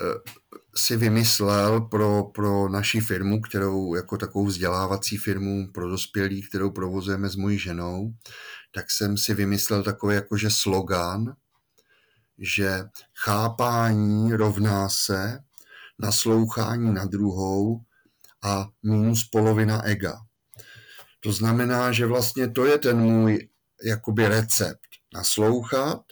eh, 0.00 0.30
si 0.76 0.96
vymyslel 0.96 1.80
pro, 1.80 2.22
pro 2.22 2.68
naši 2.68 3.00
firmu, 3.00 3.40
kterou 3.40 3.94
jako 3.94 4.18
takovou 4.18 4.46
vzdělávací 4.46 5.16
firmu 5.16 5.72
pro 5.72 5.88
dospělí, 5.88 6.42
kterou 6.42 6.70
provozujeme 6.70 7.28
s 7.28 7.36
mojí 7.36 7.58
ženou, 7.58 8.14
tak 8.74 8.90
jsem 8.90 9.18
si 9.18 9.34
vymyslel 9.34 9.82
takový 9.82 10.14
jakože 10.14 10.50
slogan 10.50 11.36
že 12.42 12.84
chápání 13.14 14.32
rovná 14.32 14.88
se 14.88 15.38
naslouchání 15.98 16.94
na 16.94 17.04
druhou 17.04 17.80
a 18.44 18.68
minus 18.82 19.24
polovina 19.24 19.82
ega. 19.82 20.18
To 21.20 21.32
znamená, 21.32 21.92
že 21.92 22.06
vlastně 22.06 22.48
to 22.48 22.66
je 22.66 22.78
ten 22.78 22.98
můj 22.98 23.48
jakoby 23.84 24.28
recept. 24.28 24.88
Naslouchat 25.14 26.02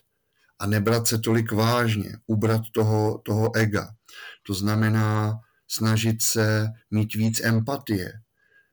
a 0.59 0.67
nebrat 0.67 1.07
se 1.07 1.19
tolik 1.19 1.53
vážně, 1.53 2.19
ubrat 2.27 2.61
toho, 2.75 3.19
toho 3.19 3.57
ega. 3.57 3.89
To 4.47 4.55
znamená 4.55 5.41
snažit 5.69 6.23
se 6.23 6.69
mít 6.91 7.15
víc 7.15 7.41
empatie, 7.41 8.13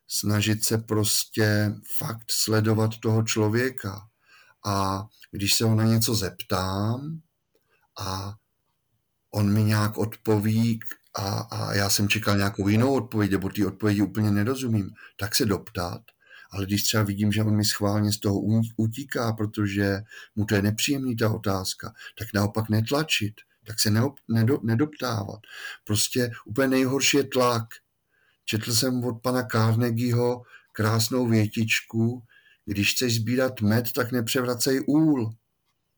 snažit 0.08 0.66
se 0.66 0.78
prostě 0.78 1.72
fakt 1.98 2.32
sledovat 2.32 2.92
toho 2.98 3.24
člověka. 3.24 4.08
A 4.66 5.06
když 5.32 5.54
se 5.54 5.66
ho 5.66 5.76
na 5.76 5.84
něco 5.84 6.16
zeptám 6.16 7.22
a 8.00 8.34
on 9.32 9.54
mi 9.54 9.64
nějak 9.64 9.98
odpoví 9.98 10.80
a, 11.18 11.40
a 11.40 11.74
já 11.74 11.90
jsem 11.90 12.10
čekal 12.10 12.38
nějakou 12.38 12.68
jinou 12.68 12.94
odpověď, 12.94 13.32
nebo 13.32 13.50
ty 13.50 13.66
odpovědi 13.66 14.02
úplně 14.02 14.32
nerozumím, 14.32 14.90
tak 15.20 15.36
se 15.36 15.46
doptat. 15.46 16.02
Ale 16.52 16.66
když 16.66 16.84
třeba 16.84 17.04
vidím, 17.04 17.32
že 17.32 17.44
on 17.44 17.56
mi 17.56 17.66
schválně 17.66 18.12
z 18.12 18.20
toho 18.20 18.42
utíká, 18.78 19.34
protože 19.34 19.98
mu 20.36 20.46
to 20.46 20.56
je 20.56 20.62
nepříjemný 20.62 21.16
ta 21.16 21.30
otázka, 21.30 21.94
tak 22.20 22.28
naopak 22.34 22.70
netlačit, 22.70 23.34
tak 23.68 23.80
se 23.80 23.90
neop, 23.90 24.20
nedo, 24.28 24.60
nedoptávat. 24.64 25.40
Prostě 25.84 26.32
úplně 26.46 26.68
nejhorší 26.68 27.18
je 27.18 27.24
tlak. 27.24 27.64
Četl 28.46 28.74
jsem 28.74 29.04
od 29.04 29.22
pana 29.22 29.44
Carnegieho 29.44 30.42
krásnou 30.72 31.28
větičku, 31.28 32.24
když 32.66 32.92
chceš 32.94 33.16
sbírat 33.16 33.62
med, 33.62 33.92
tak 33.92 34.12
nepřevracej 34.12 34.84
úl. 34.88 35.32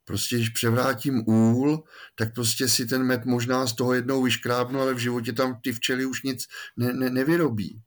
Prostě 0.10 0.36
když 0.36 0.50
převrátím 0.50 1.24
úl, 1.28 1.84
tak 2.16 2.34
prostě 2.34 2.70
si 2.70 2.86
ten 2.86 3.04
med 3.04 3.25
možná 3.25 3.68
z 3.68 3.74
toho 3.74 3.94
jednou 3.94 4.24
vyškrábnu, 4.24 4.82
ale 4.82 4.94
v 4.94 4.98
životě 4.98 5.34
tam 5.34 5.62
ty 5.62 5.72
včely 5.72 6.06
už 6.06 6.24
nic 6.24 6.48
ne, 6.78 6.94
ne, 6.94 7.10
nevyrobí. 7.10 7.82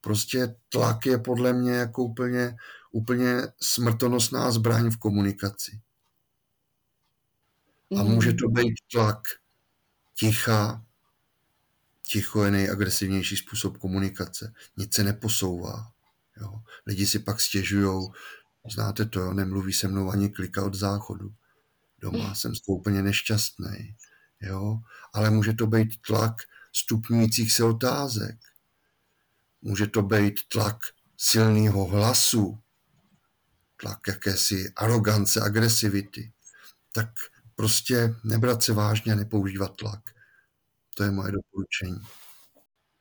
Prostě 0.00 0.56
tlak 0.68 1.06
je 1.06 1.18
podle 1.18 1.52
mě 1.52 1.72
jako 1.72 2.02
úplně, 2.02 2.56
úplně 2.92 3.42
smrtonosná 3.62 4.50
zbraň 4.50 4.90
v 4.90 4.96
komunikaci. 4.96 5.80
A 7.98 8.02
mm. 8.02 8.10
může 8.10 8.32
to 8.32 8.48
být 8.48 8.74
tlak 8.92 9.28
ticha. 10.14 10.84
Ticho 12.06 12.44
je 12.44 12.50
nejagresivnější 12.50 13.36
způsob 13.36 13.78
komunikace. 13.78 14.52
Nic 14.76 14.94
se 14.94 15.04
neposouvá. 15.04 15.92
Jo. 16.40 16.62
Lidi 16.86 17.06
si 17.06 17.18
pak 17.18 17.40
stěžují, 17.40 18.08
Znáte 18.70 19.04
to, 19.04 19.32
nemluví 19.32 19.72
se 19.72 19.88
mnou 19.88 20.10
ani 20.10 20.28
klika 20.28 20.64
od 20.64 20.74
záchodu. 20.74 21.34
Doma 21.98 22.34
jsem 22.34 22.54
s 22.54 22.62
úplně 22.66 23.02
nešťastný. 23.02 23.96
Jo? 24.40 24.78
Ale 25.12 25.30
může 25.30 25.52
to 25.52 25.66
být 25.66 26.00
tlak 26.06 26.34
stupňujících 26.72 27.52
se 27.52 27.64
otázek. 27.64 28.38
Může 29.62 29.86
to 29.86 30.02
být 30.02 30.40
tlak 30.48 30.76
silného 31.16 31.84
hlasu, 31.84 32.58
tlak 33.76 34.08
jakési 34.08 34.72
arogance, 34.76 35.40
agresivity. 35.40 36.32
Tak 36.92 37.08
prostě 37.54 38.14
nebrat 38.24 38.62
se 38.62 38.72
vážně 38.72 39.12
a 39.12 39.16
nepoužívat 39.16 39.76
tlak. 39.76 40.00
To 40.96 41.04
je 41.04 41.10
moje 41.10 41.32
doporučení. 41.32 42.00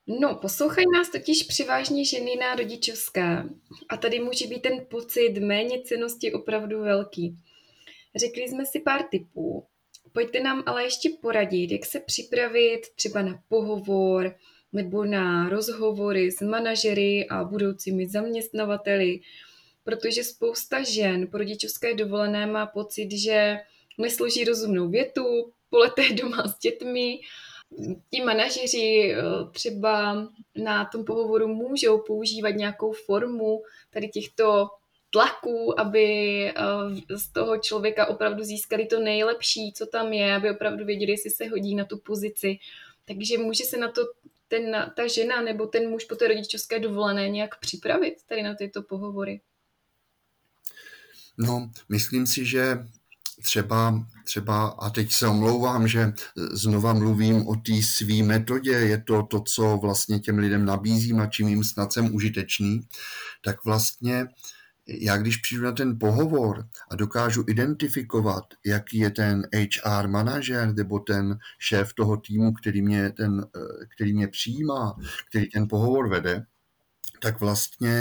No, 0.07 0.35
poslouchají 0.35 0.87
nás 0.93 1.09
totiž 1.09 1.43
převážně 1.43 2.05
ženy 2.05 2.35
na 2.35 2.55
rodičovské 2.55 3.43
a 3.89 3.97
tady 3.97 4.19
může 4.19 4.47
být 4.47 4.61
ten 4.61 4.85
pocit 4.89 5.37
méně 5.39 5.81
cenosti 5.81 6.33
opravdu 6.33 6.79
velký. 6.79 7.37
Řekli 8.15 8.47
jsme 8.47 8.65
si 8.65 8.79
pár 8.79 9.03
tipů. 9.03 9.65
Pojďte 10.11 10.39
nám 10.39 10.63
ale 10.65 10.83
ještě 10.83 11.09
poradit, 11.21 11.71
jak 11.71 11.85
se 11.85 11.99
připravit 11.99 12.81
třeba 12.95 13.21
na 13.21 13.39
pohovor 13.49 14.35
nebo 14.73 15.05
na 15.05 15.49
rozhovory 15.49 16.31
s 16.31 16.41
manažery 16.41 17.27
a 17.29 17.43
budoucími 17.43 18.09
zaměstnavateli, 18.09 19.19
protože 19.83 20.23
spousta 20.23 20.83
žen 20.83 21.27
po 21.27 21.37
rodičovské 21.37 21.93
dovolené 21.93 22.47
má 22.47 22.65
pocit, 22.65 23.11
že 23.11 23.57
nesloží 23.97 24.43
rozumnou 24.43 24.89
větu, 24.89 25.53
polete 25.69 26.09
doma 26.13 26.47
s 26.47 26.59
dětmi 26.59 27.19
ti 28.09 28.21
manažeři 28.21 29.13
eh, 29.13 29.21
třeba 29.51 30.27
na 30.55 30.85
tom 30.85 31.05
pohovoru 31.05 31.47
můžou 31.47 31.97
používat 31.97 32.49
nějakou 32.49 32.91
formu 32.91 33.63
tady 33.89 34.07
těchto 34.07 34.69
tlaků, 35.09 35.79
aby 35.79 36.07
eh, 36.47 37.17
z 37.17 37.27
toho 37.27 37.57
člověka 37.57 38.05
opravdu 38.05 38.43
získali 38.43 38.85
to 38.85 38.99
nejlepší, 38.99 39.73
co 39.73 39.85
tam 39.85 40.13
je, 40.13 40.35
aby 40.35 40.51
opravdu 40.51 40.85
věděli, 40.85 41.11
jestli 41.11 41.29
se 41.29 41.47
hodí 41.47 41.75
na 41.75 41.85
tu 41.85 41.97
pozici. 41.97 42.57
Takže 43.05 43.37
může 43.37 43.63
se 43.63 43.77
na 43.77 43.91
to 43.91 44.01
ten, 44.47 44.93
ta 44.95 45.07
žena 45.07 45.41
nebo 45.41 45.67
ten 45.67 45.89
muž 45.89 46.05
po 46.05 46.15
té 46.15 46.27
rodičovské 46.27 46.79
dovolené 46.79 47.29
nějak 47.29 47.59
připravit 47.59 48.15
tady 48.25 48.43
na 48.43 48.55
tyto 48.55 48.81
pohovory? 48.81 49.41
No, 51.37 51.71
myslím 51.89 52.27
si, 52.27 52.45
že 52.45 52.77
třeba, 53.43 54.05
třeba, 54.23 54.67
a 54.67 54.89
teď 54.89 55.11
se 55.11 55.27
omlouvám, 55.27 55.87
že 55.87 56.13
znova 56.35 56.93
mluvím 56.93 57.47
o 57.47 57.55
té 57.55 57.81
své 57.83 58.23
metodě, 58.23 58.71
je 58.71 58.97
to 58.97 59.23
to, 59.23 59.41
co 59.41 59.79
vlastně 59.81 60.19
těm 60.19 60.37
lidem 60.37 60.65
nabízím 60.65 61.19
a 61.19 61.27
čím 61.27 61.47
jim 61.47 61.63
snad 61.63 61.93
jsem 61.93 62.15
užitečný, 62.15 62.81
tak 63.43 63.65
vlastně 63.65 64.27
já 64.87 65.17
když 65.17 65.37
přijdu 65.37 65.63
na 65.63 65.71
ten 65.71 65.99
pohovor 65.99 66.67
a 66.91 66.95
dokážu 66.95 67.45
identifikovat, 67.47 68.43
jaký 68.65 68.97
je 68.97 69.11
ten 69.11 69.47
HR 69.53 70.07
manažer 70.07 70.73
nebo 70.73 70.99
ten 70.99 71.37
šéf 71.59 71.93
toho 71.93 72.17
týmu, 72.17 72.53
který 72.53 72.81
mě, 72.81 73.11
ten, 73.11 73.45
který 73.95 74.13
mě 74.13 74.27
přijímá, 74.27 74.95
který 75.29 75.49
ten 75.49 75.67
pohovor 75.67 76.09
vede, 76.09 76.45
tak 77.21 77.39
vlastně 77.39 77.91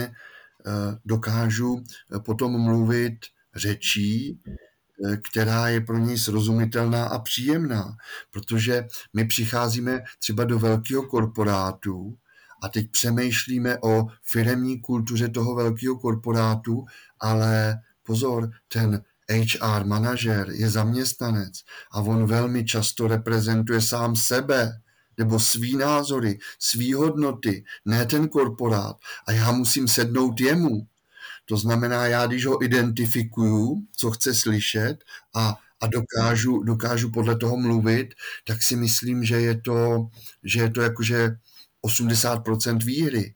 eh, 0.66 0.98
dokážu 1.04 1.84
potom 2.24 2.60
mluvit 2.60 3.18
řečí, 3.54 4.40
která 5.30 5.68
je 5.68 5.80
pro 5.80 5.98
něj 5.98 6.18
srozumitelná 6.18 7.04
a 7.04 7.18
příjemná, 7.18 7.96
protože 8.30 8.86
my 9.12 9.24
přicházíme 9.24 10.00
třeba 10.18 10.44
do 10.44 10.58
velkého 10.58 11.02
korporátu 11.02 12.16
a 12.62 12.68
teď 12.68 12.90
přemýšlíme 12.90 13.78
o 13.78 14.06
firemní 14.22 14.80
kultuře 14.80 15.28
toho 15.28 15.54
velkého 15.54 15.98
korporátu, 15.98 16.84
ale 17.20 17.78
pozor, 18.02 18.50
ten 18.68 19.02
HR 19.30 19.84
manažer 19.84 20.50
je 20.50 20.70
zaměstnanec 20.70 21.52
a 21.92 22.00
on 22.00 22.26
velmi 22.26 22.64
často 22.64 23.08
reprezentuje 23.08 23.80
sám 23.80 24.16
sebe 24.16 24.72
nebo 25.18 25.40
svý 25.40 25.76
názory, 25.76 26.38
svý 26.58 26.94
hodnoty, 26.94 27.64
ne 27.84 28.06
ten 28.06 28.28
korporát. 28.28 28.96
A 29.26 29.32
já 29.32 29.52
musím 29.52 29.88
sednout 29.88 30.40
jemu 30.40 30.86
to 31.44 31.56
znamená, 31.56 32.06
já 32.06 32.26
když 32.26 32.46
ho 32.46 32.64
identifikuju, 32.64 33.86
co 33.96 34.10
chce 34.10 34.34
slyšet 34.34 34.96
a, 35.34 35.56
a 35.80 35.86
dokážu, 35.86 36.62
dokážu 36.62 37.10
podle 37.10 37.36
toho 37.36 37.56
mluvit, 37.56 38.14
tak 38.46 38.62
si 38.62 38.76
myslím, 38.76 39.24
že 39.24 39.40
je 39.40 39.60
to, 39.60 40.08
že 40.44 40.60
je 40.60 40.70
to 40.70 40.80
jakože 40.80 41.30
80% 41.86 42.84
výhry. 42.84 43.34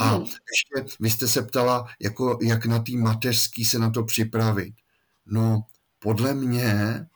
A 0.00 0.16
mhm. 0.16 0.24
ještě 0.24 0.96
vy 1.00 1.10
jste 1.10 1.28
se 1.28 1.42
ptala, 1.42 1.86
jako, 2.00 2.38
jak 2.42 2.66
na 2.66 2.78
té 2.78 2.92
mateřský 2.92 3.64
se 3.64 3.78
na 3.78 3.90
to 3.90 4.04
připravit. 4.04 4.74
No, 5.26 5.62
podle 5.98 6.34
mě 6.34 7.06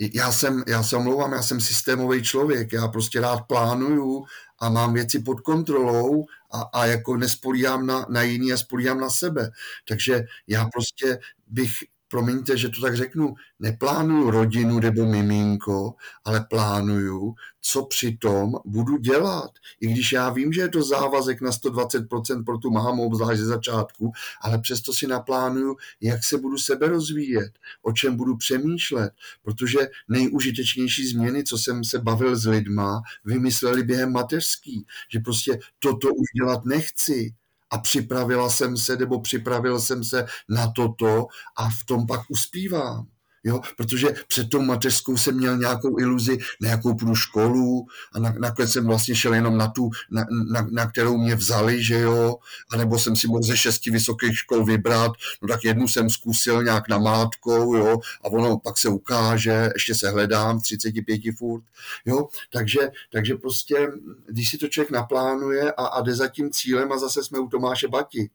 já 0.00 0.32
jsem, 0.32 0.62
já 0.66 0.82
se 0.82 0.96
omlouvám, 0.96 1.32
já 1.32 1.42
jsem 1.42 1.60
systémový 1.60 2.22
člověk, 2.22 2.72
já 2.72 2.88
prostě 2.88 3.20
rád 3.20 3.40
plánuju 3.46 4.24
a 4.58 4.68
mám 4.68 4.94
věci 4.94 5.18
pod 5.18 5.40
kontrolou 5.40 6.24
a, 6.52 6.60
a 6.60 6.86
jako 6.86 7.16
nespolíhám 7.16 7.86
na, 7.86 8.06
na 8.08 8.22
jiný 8.22 8.52
a 8.52 8.56
spolíhám 8.56 9.00
na 9.00 9.10
sebe. 9.10 9.50
Takže 9.88 10.24
já 10.46 10.68
prostě 10.74 11.18
bych 11.46 11.72
promiňte, 12.10 12.56
že 12.56 12.68
to 12.68 12.80
tak 12.80 12.96
řeknu, 12.96 13.34
neplánuju 13.60 14.30
rodinu 14.30 14.80
nebo 14.80 15.06
miminko, 15.06 15.94
ale 16.24 16.46
plánuju, 16.50 17.34
co 17.60 17.84
přitom 17.84 18.52
budu 18.64 18.96
dělat. 18.96 19.50
I 19.80 19.86
když 19.86 20.12
já 20.12 20.30
vím, 20.30 20.52
že 20.52 20.60
je 20.60 20.68
to 20.68 20.82
závazek 20.82 21.40
na 21.40 21.50
120% 21.50 22.44
pro 22.44 22.58
tu 22.58 22.70
mámu, 22.70 23.06
obzvlášť 23.06 23.40
ze 23.40 23.46
začátku, 23.46 24.12
ale 24.40 24.58
přesto 24.58 24.92
si 24.92 25.06
naplánuju, 25.06 25.76
jak 26.00 26.24
se 26.24 26.38
budu 26.38 26.58
sebe 26.58 26.88
rozvíjet, 26.88 27.52
o 27.82 27.92
čem 27.92 28.16
budu 28.16 28.36
přemýšlet, 28.36 29.12
protože 29.42 29.78
nejužitečnější 30.08 31.06
změny, 31.06 31.44
co 31.44 31.58
jsem 31.58 31.84
se 31.84 31.98
bavil 31.98 32.36
s 32.36 32.46
lidma, 32.46 33.02
vymysleli 33.24 33.82
během 33.82 34.12
mateřský, 34.12 34.86
že 35.12 35.20
prostě 35.20 35.58
toto 35.78 36.08
už 36.08 36.26
dělat 36.42 36.64
nechci, 36.64 37.34
a 37.70 37.78
připravila 37.78 38.50
jsem 38.50 38.76
se, 38.76 38.96
nebo 38.96 39.20
připravil 39.20 39.80
jsem 39.80 40.04
se 40.04 40.26
na 40.48 40.72
toto 40.72 41.26
a 41.56 41.68
v 41.68 41.84
tom 41.86 42.06
pak 42.06 42.20
uspívám. 42.28 43.06
Jo, 43.44 43.60
protože 43.76 44.08
před 44.26 44.50
tou 44.50 44.62
mateřskou 44.62 45.16
jsem 45.16 45.36
měl 45.36 45.56
nějakou 45.56 45.98
iluzi, 45.98 46.38
na 46.60 46.70
jakou 46.70 46.94
půjdu 46.94 47.14
školu 47.14 47.86
a 48.12 48.18
na, 48.18 48.34
nakonec 48.38 48.72
jsem 48.72 48.86
vlastně 48.86 49.14
šel 49.14 49.34
jenom 49.34 49.58
na 49.58 49.68
tu, 49.68 49.90
na, 50.10 50.26
na, 50.52 50.68
na 50.70 50.90
kterou 50.90 51.18
mě 51.18 51.34
vzali, 51.34 51.84
že 51.84 51.98
jo, 52.00 52.36
anebo 52.72 52.98
jsem 52.98 53.16
si 53.16 53.28
mohl 53.28 53.42
ze 53.42 53.56
šesti 53.56 53.90
vysokých 53.90 54.38
škol 54.38 54.64
vybrat, 54.64 55.12
no 55.42 55.48
tak 55.48 55.64
jednu 55.64 55.88
jsem 55.88 56.10
zkusil 56.10 56.62
nějak 56.62 56.88
namátkou, 56.88 57.74
jo, 57.76 58.00
a 58.24 58.26
ono 58.26 58.58
pak 58.58 58.78
se 58.78 58.88
ukáže, 58.88 59.70
ještě 59.74 59.94
se 59.94 60.10
hledám, 60.10 60.60
35 60.60 61.20
furt, 61.38 61.64
jo, 62.04 62.28
takže, 62.52 62.80
takže 63.12 63.34
prostě, 63.34 63.88
když 64.28 64.50
si 64.50 64.58
to 64.58 64.68
člověk 64.68 64.90
naplánuje 64.90 65.72
a, 65.72 65.86
a 65.86 66.02
jde 66.02 66.14
za 66.14 66.28
tím 66.28 66.50
cílem 66.50 66.92
a 66.92 66.98
zase 66.98 67.24
jsme 67.24 67.38
u 67.38 67.48
Tomáše 67.48 67.88
Bati, 67.88 68.30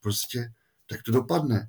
prostě, 0.00 0.52
tak 0.88 1.02
to 1.02 1.12
dopadne 1.12 1.68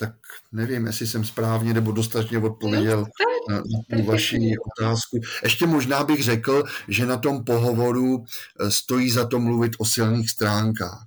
tak 0.00 0.14
nevím, 0.52 0.86
jestli 0.86 1.06
jsem 1.06 1.24
správně 1.24 1.74
nebo 1.74 1.92
dostatečně 1.92 2.38
odpověděl 2.38 3.06
na, 3.48 3.62
tu 3.96 4.02
vaši 4.04 4.54
otázku. 4.72 5.20
Ještě 5.42 5.66
možná 5.66 6.04
bych 6.04 6.24
řekl, 6.24 6.64
že 6.88 7.06
na 7.06 7.16
tom 7.16 7.44
pohovoru 7.44 8.24
eh, 8.24 8.70
stojí 8.70 9.10
za 9.10 9.26
to 9.26 9.38
mluvit 9.38 9.72
o 9.78 9.84
silných 9.84 10.30
stránkách. 10.30 11.06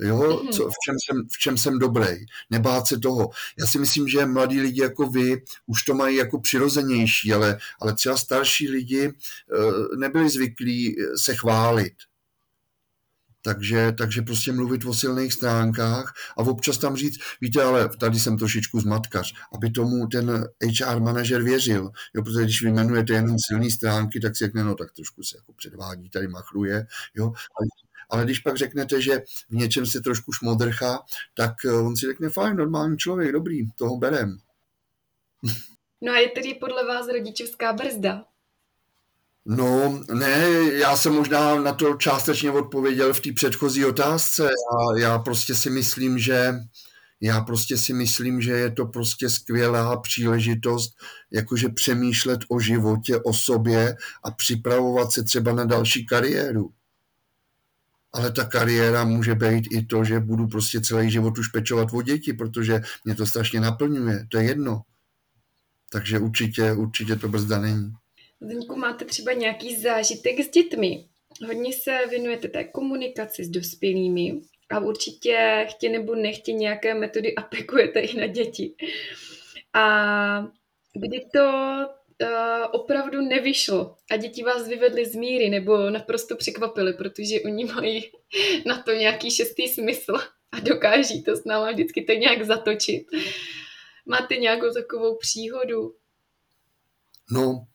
Jo, 0.00 0.40
mhm. 0.42 0.52
co, 0.52 0.68
v, 0.68 0.74
čem 0.84 0.94
jsem, 1.04 1.22
v 1.32 1.38
čem 1.38 1.58
jsem 1.58 1.78
dobrý, 1.78 2.16
nebát 2.50 2.86
se 2.86 2.98
toho. 2.98 3.30
Já 3.58 3.66
si 3.66 3.78
myslím, 3.78 4.08
že 4.08 4.26
mladí 4.26 4.60
lidi 4.60 4.82
jako 4.82 5.06
vy 5.06 5.42
už 5.66 5.82
to 5.82 5.94
mají 5.94 6.16
jako 6.16 6.40
přirozenější, 6.40 7.32
ale, 7.32 7.58
ale 7.80 7.94
třeba 7.94 8.16
starší 8.16 8.70
lidi 8.70 9.08
eh, 9.08 9.96
nebyli 9.96 10.30
zvyklí 10.30 10.96
se 11.16 11.34
chválit 11.34 11.94
takže, 13.42 13.92
takže 13.92 14.22
prostě 14.22 14.52
mluvit 14.52 14.84
o 14.84 14.94
silných 14.94 15.32
stránkách 15.32 16.14
a 16.38 16.42
občas 16.42 16.78
tam 16.78 16.96
říct, 16.96 17.18
víte, 17.40 17.62
ale 17.62 17.88
tady 18.00 18.20
jsem 18.20 18.38
trošičku 18.38 18.80
zmatkař, 18.80 19.34
aby 19.54 19.70
tomu 19.70 20.06
ten 20.06 20.44
HR 20.80 21.00
manažer 21.00 21.42
věřil, 21.42 21.90
jo, 22.14 22.22
protože 22.22 22.44
když 22.44 22.62
vyjmenujete 22.62 23.12
jenom 23.12 23.36
silné 23.48 23.70
stránky, 23.70 24.20
tak 24.20 24.36
si 24.36 24.44
řekne, 24.44 24.64
no 24.64 24.74
tak 24.74 24.92
trošku 24.92 25.22
se 25.22 25.36
jako 25.36 25.52
předvádí, 25.52 26.10
tady 26.10 26.28
machruje, 26.28 26.86
jo, 27.14 27.32
ale 28.10 28.24
když 28.24 28.38
pak 28.38 28.56
řeknete, 28.56 29.02
že 29.02 29.22
v 29.50 29.54
něčem 29.54 29.86
se 29.86 30.00
trošku 30.00 30.32
šmodrchá, 30.32 30.98
tak 31.34 31.54
eh, 31.64 31.72
on 31.72 31.96
si 31.96 32.06
řekne, 32.06 32.28
fajn, 32.28 32.56
normální 32.56 32.98
člověk, 32.98 33.32
dobrý, 33.32 33.70
toho 33.70 33.96
berem. 33.96 34.38
No 36.02 36.12
a 36.12 36.18
je 36.18 36.28
tedy 36.28 36.54
podle 36.54 36.86
vás 36.86 37.08
rodičovská 37.08 37.72
brzda? 37.72 38.24
No, 39.46 40.00
ne, 40.14 40.48
já 40.72 40.96
jsem 40.96 41.14
možná 41.14 41.62
na 41.62 41.72
to 41.72 41.94
částečně 41.94 42.50
odpověděl 42.50 43.14
v 43.14 43.20
té 43.20 43.32
předchozí 43.32 43.84
otázce. 43.84 44.42
Já, 44.42 45.08
já 45.08 45.18
prostě 45.18 45.54
si 45.54 45.70
myslím, 45.70 46.18
že 46.18 46.54
já 47.20 47.40
prostě 47.40 47.78
si 47.78 47.92
myslím, 47.92 48.40
že 48.40 48.52
je 48.52 48.70
to 48.70 48.86
prostě 48.86 49.30
skvělá 49.30 49.96
příležitost 50.00 50.96
jakože 51.30 51.68
přemýšlet 51.68 52.40
o 52.48 52.60
životě, 52.60 53.18
o 53.18 53.34
sobě 53.34 53.96
a 54.24 54.30
připravovat 54.30 55.12
se 55.12 55.22
třeba 55.22 55.52
na 55.52 55.64
další 55.64 56.06
kariéru. 56.06 56.70
Ale 58.12 58.32
ta 58.32 58.44
kariéra 58.44 59.04
může 59.04 59.34
být 59.34 59.64
i 59.72 59.86
to, 59.86 60.04
že 60.04 60.20
budu 60.20 60.48
prostě 60.48 60.80
celý 60.80 61.10
život 61.10 61.38
už 61.38 61.48
pečovat 61.48 61.88
o 61.92 62.02
děti, 62.02 62.32
protože 62.32 62.80
mě 63.04 63.14
to 63.14 63.26
strašně 63.26 63.60
naplňuje, 63.60 64.26
to 64.28 64.38
je 64.38 64.44
jedno. 64.44 64.82
Takže 65.90 66.18
určitě, 66.18 66.72
určitě 66.72 67.16
to 67.16 67.28
brzda 67.28 67.60
není. 67.60 67.92
Zdeňku, 68.40 68.76
máte 68.76 69.04
třeba 69.04 69.32
nějaký 69.32 69.76
zážitek 69.76 70.40
s 70.40 70.50
dětmi? 70.50 71.08
Hodně 71.46 71.72
se 71.72 71.98
věnujete 72.10 72.48
té 72.48 72.64
komunikaci 72.64 73.44
s 73.44 73.48
dospělými 73.48 74.40
a 74.70 74.80
určitě 74.80 75.66
chtě 75.70 75.88
nebo 75.88 76.14
nechtě 76.14 76.52
nějaké 76.52 76.94
metody 76.94 77.34
aplikujete 77.34 78.00
i 78.00 78.16
na 78.20 78.26
děti. 78.26 78.74
A 79.74 80.48
kdy 80.94 81.20
to 81.32 81.48
uh, 82.22 82.28
opravdu 82.72 83.20
nevyšlo 83.20 83.96
a 84.10 84.16
děti 84.16 84.42
vás 84.42 84.68
vyvedly 84.68 85.06
z 85.06 85.14
míry 85.14 85.50
nebo 85.50 85.90
naprosto 85.90 86.36
překvapily, 86.36 86.92
protože 86.92 87.40
oni 87.40 87.64
mají 87.64 88.10
na 88.66 88.82
to 88.82 88.92
nějaký 88.92 89.30
šestý 89.30 89.68
smysl 89.68 90.14
a 90.52 90.60
dokáží 90.60 91.22
to 91.22 91.36
s 91.36 91.44
náma 91.44 91.70
vždycky 91.70 92.02
to 92.02 92.12
nějak 92.12 92.42
zatočit. 92.46 93.06
Máte 94.06 94.36
nějakou 94.36 94.72
takovou 94.72 95.16
příhodu? 95.16 95.94
No, 97.30 97.66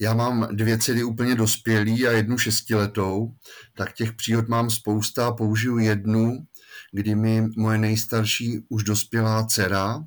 já 0.00 0.14
mám 0.14 0.48
dvě 0.52 0.78
dcery 0.78 1.04
úplně 1.04 1.34
dospělý 1.34 2.06
a 2.06 2.10
jednu 2.10 2.38
šestiletou, 2.38 3.34
tak 3.76 3.92
těch 3.92 4.12
příhod 4.12 4.48
mám 4.48 4.70
spousta 4.70 5.26
a 5.26 5.32
použiju 5.32 5.78
jednu, 5.78 6.46
kdy 6.92 7.14
mi 7.14 7.48
moje 7.56 7.78
nejstarší 7.78 8.60
už 8.68 8.84
dospělá 8.84 9.46
dcera 9.46 10.04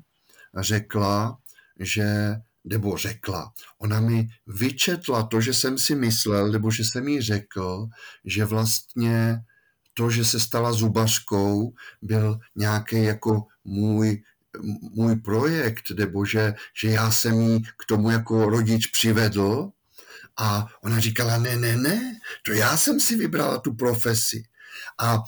řekla, 0.58 1.38
že 1.80 2.36
nebo 2.64 2.96
řekla. 2.96 3.52
Ona 3.78 4.00
mi 4.00 4.28
vyčetla 4.46 5.22
to, 5.22 5.40
že 5.40 5.54
jsem 5.54 5.78
si 5.78 5.94
myslel, 5.94 6.52
nebo 6.52 6.70
že 6.70 6.84
jsem 6.84 7.08
jí 7.08 7.20
řekl, 7.20 7.86
že 8.24 8.44
vlastně 8.44 9.40
to, 9.94 10.10
že 10.10 10.24
se 10.24 10.40
stala 10.40 10.72
zubařkou, 10.72 11.72
byl 12.02 12.38
nějaký 12.56 13.02
jako 13.02 13.46
můj 13.64 14.22
můj 14.94 15.16
projekt, 15.16 15.90
nebo 15.90 16.24
že, 16.24 16.54
že 16.80 16.88
já 16.90 17.10
jsem 17.10 17.40
jí 17.40 17.62
k 17.62 17.84
tomu 17.88 18.10
jako 18.10 18.50
rodič 18.50 18.86
přivedl 18.86 19.70
a 20.36 20.66
ona 20.82 21.00
říkala, 21.00 21.38
ne, 21.38 21.56
ne, 21.56 21.76
ne, 21.76 22.18
to 22.44 22.52
já 22.52 22.76
jsem 22.76 23.00
si 23.00 23.16
vybrala 23.16 23.58
tu 23.58 23.74
profesi. 23.74 24.42
A 25.00 25.22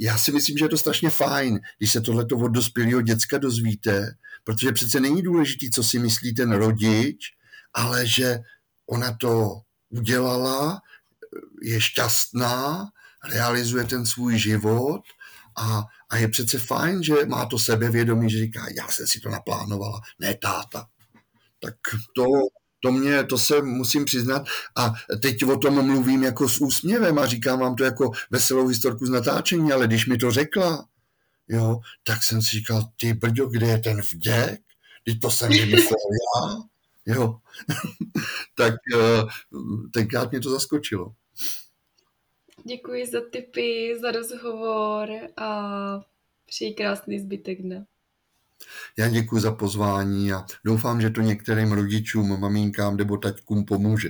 já 0.00 0.18
si 0.18 0.32
myslím, 0.32 0.58
že 0.58 0.64
je 0.64 0.68
to 0.68 0.78
strašně 0.78 1.10
fajn, 1.10 1.60
když 1.78 1.92
se 1.92 2.00
tohleto 2.00 2.36
od 2.36 2.48
dospělého 2.48 3.02
děcka 3.02 3.38
dozvíte, 3.38 4.14
protože 4.44 4.72
přece 4.72 5.00
není 5.00 5.22
důležité, 5.22 5.66
co 5.74 5.84
si 5.84 5.98
myslí 5.98 6.34
ten 6.34 6.52
rodič, 6.52 7.32
ale 7.74 8.06
že 8.06 8.38
ona 8.86 9.16
to 9.20 9.60
udělala, 9.88 10.80
je 11.62 11.80
šťastná, 11.80 12.88
realizuje 13.24 13.84
ten 13.84 14.06
svůj 14.06 14.38
život 14.38 15.00
a, 15.56 15.84
a 16.10 16.16
je 16.16 16.28
přece 16.28 16.58
fajn, 16.58 17.02
že 17.02 17.14
má 17.26 17.46
to 17.46 17.58
sebevědomí, 17.58 18.30
že 18.30 18.38
říká, 18.38 18.66
já 18.76 18.88
jsem 18.88 19.06
si 19.06 19.20
to 19.20 19.28
naplánovala, 19.28 20.00
ne 20.18 20.34
táta. 20.34 20.86
Tak 21.60 21.74
to, 22.14 22.24
to 22.80 22.92
mě, 22.92 23.24
to 23.24 23.38
se 23.38 23.62
musím 23.62 24.04
přiznat 24.04 24.42
a 24.76 24.92
teď 25.22 25.44
o 25.44 25.56
tom 25.56 25.86
mluvím 25.86 26.22
jako 26.22 26.48
s 26.48 26.60
úsměvem 26.60 27.18
a 27.18 27.26
říkám 27.26 27.60
vám 27.60 27.74
to 27.74 27.84
jako 27.84 28.10
veselou 28.30 28.66
historku 28.66 29.06
z 29.06 29.10
natáčení, 29.10 29.72
ale 29.72 29.86
když 29.86 30.06
mi 30.06 30.16
to 30.16 30.30
řekla, 30.30 30.86
jo, 31.48 31.80
tak 32.02 32.22
jsem 32.22 32.42
si 32.42 32.50
říkal, 32.50 32.88
ty 32.96 33.14
brďo, 33.14 33.46
kde 33.46 33.66
je 33.66 33.78
ten 33.78 34.00
vděk? 34.00 34.60
Když 35.04 35.18
to 35.18 35.30
jsem 35.30 35.50
vymyslel 35.50 35.98
já, 36.36 36.56
jo. 37.14 37.38
tak 38.54 38.74
eh, 38.94 39.22
tenkrát 39.92 40.30
mě 40.30 40.40
to 40.40 40.50
zaskočilo. 40.50 41.12
Děkuji 42.66 43.06
za 43.06 43.20
tipy, 43.32 43.98
za 44.00 44.10
rozhovor 44.10 45.08
a 45.36 46.00
přeji 46.46 46.74
krásný 46.74 47.20
zbytek 47.20 47.62
dne. 47.62 47.86
Já 48.98 49.08
děkuji 49.08 49.40
za 49.40 49.52
pozvání 49.52 50.32
a 50.32 50.44
doufám, 50.64 51.00
že 51.00 51.10
to 51.10 51.20
některým 51.20 51.72
rodičům, 51.72 52.40
maminkám 52.40 52.96
nebo 52.96 53.16
taťkům 53.16 53.64
pomůže. 53.64 54.08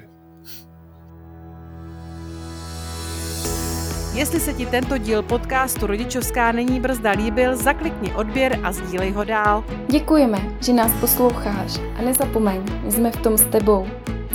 Jestli 4.15 4.41
se 4.41 4.53
ti 4.53 4.67
tento 4.67 4.99
díl 4.99 5.23
podcastu 5.23 5.87
Rodičovská 5.87 6.53
není 6.53 6.81
brzda 6.81 7.11
líbil, 7.11 7.57
zaklikni 7.57 8.15
odběr 8.15 8.61
a 8.63 8.73
sdílej 8.73 9.13
ho 9.13 9.25
dál. 9.25 9.65
Děkujeme, 9.91 10.59
že 10.61 10.73
nás 10.73 11.01
posloucháš 11.01 11.79
a 11.99 12.03
nezapomeň, 12.03 12.91
jsme 12.91 13.13
v 13.13 13.17
tom 13.17 13.39
s 13.39 13.45
tebou. 13.45 13.87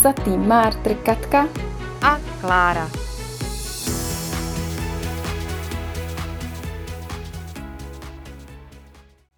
Za 0.01 0.13
tým 0.13 0.47
Mártr 0.47 0.93
Katka 0.93 1.47
a 2.01 2.19
Klára. 2.41 3.11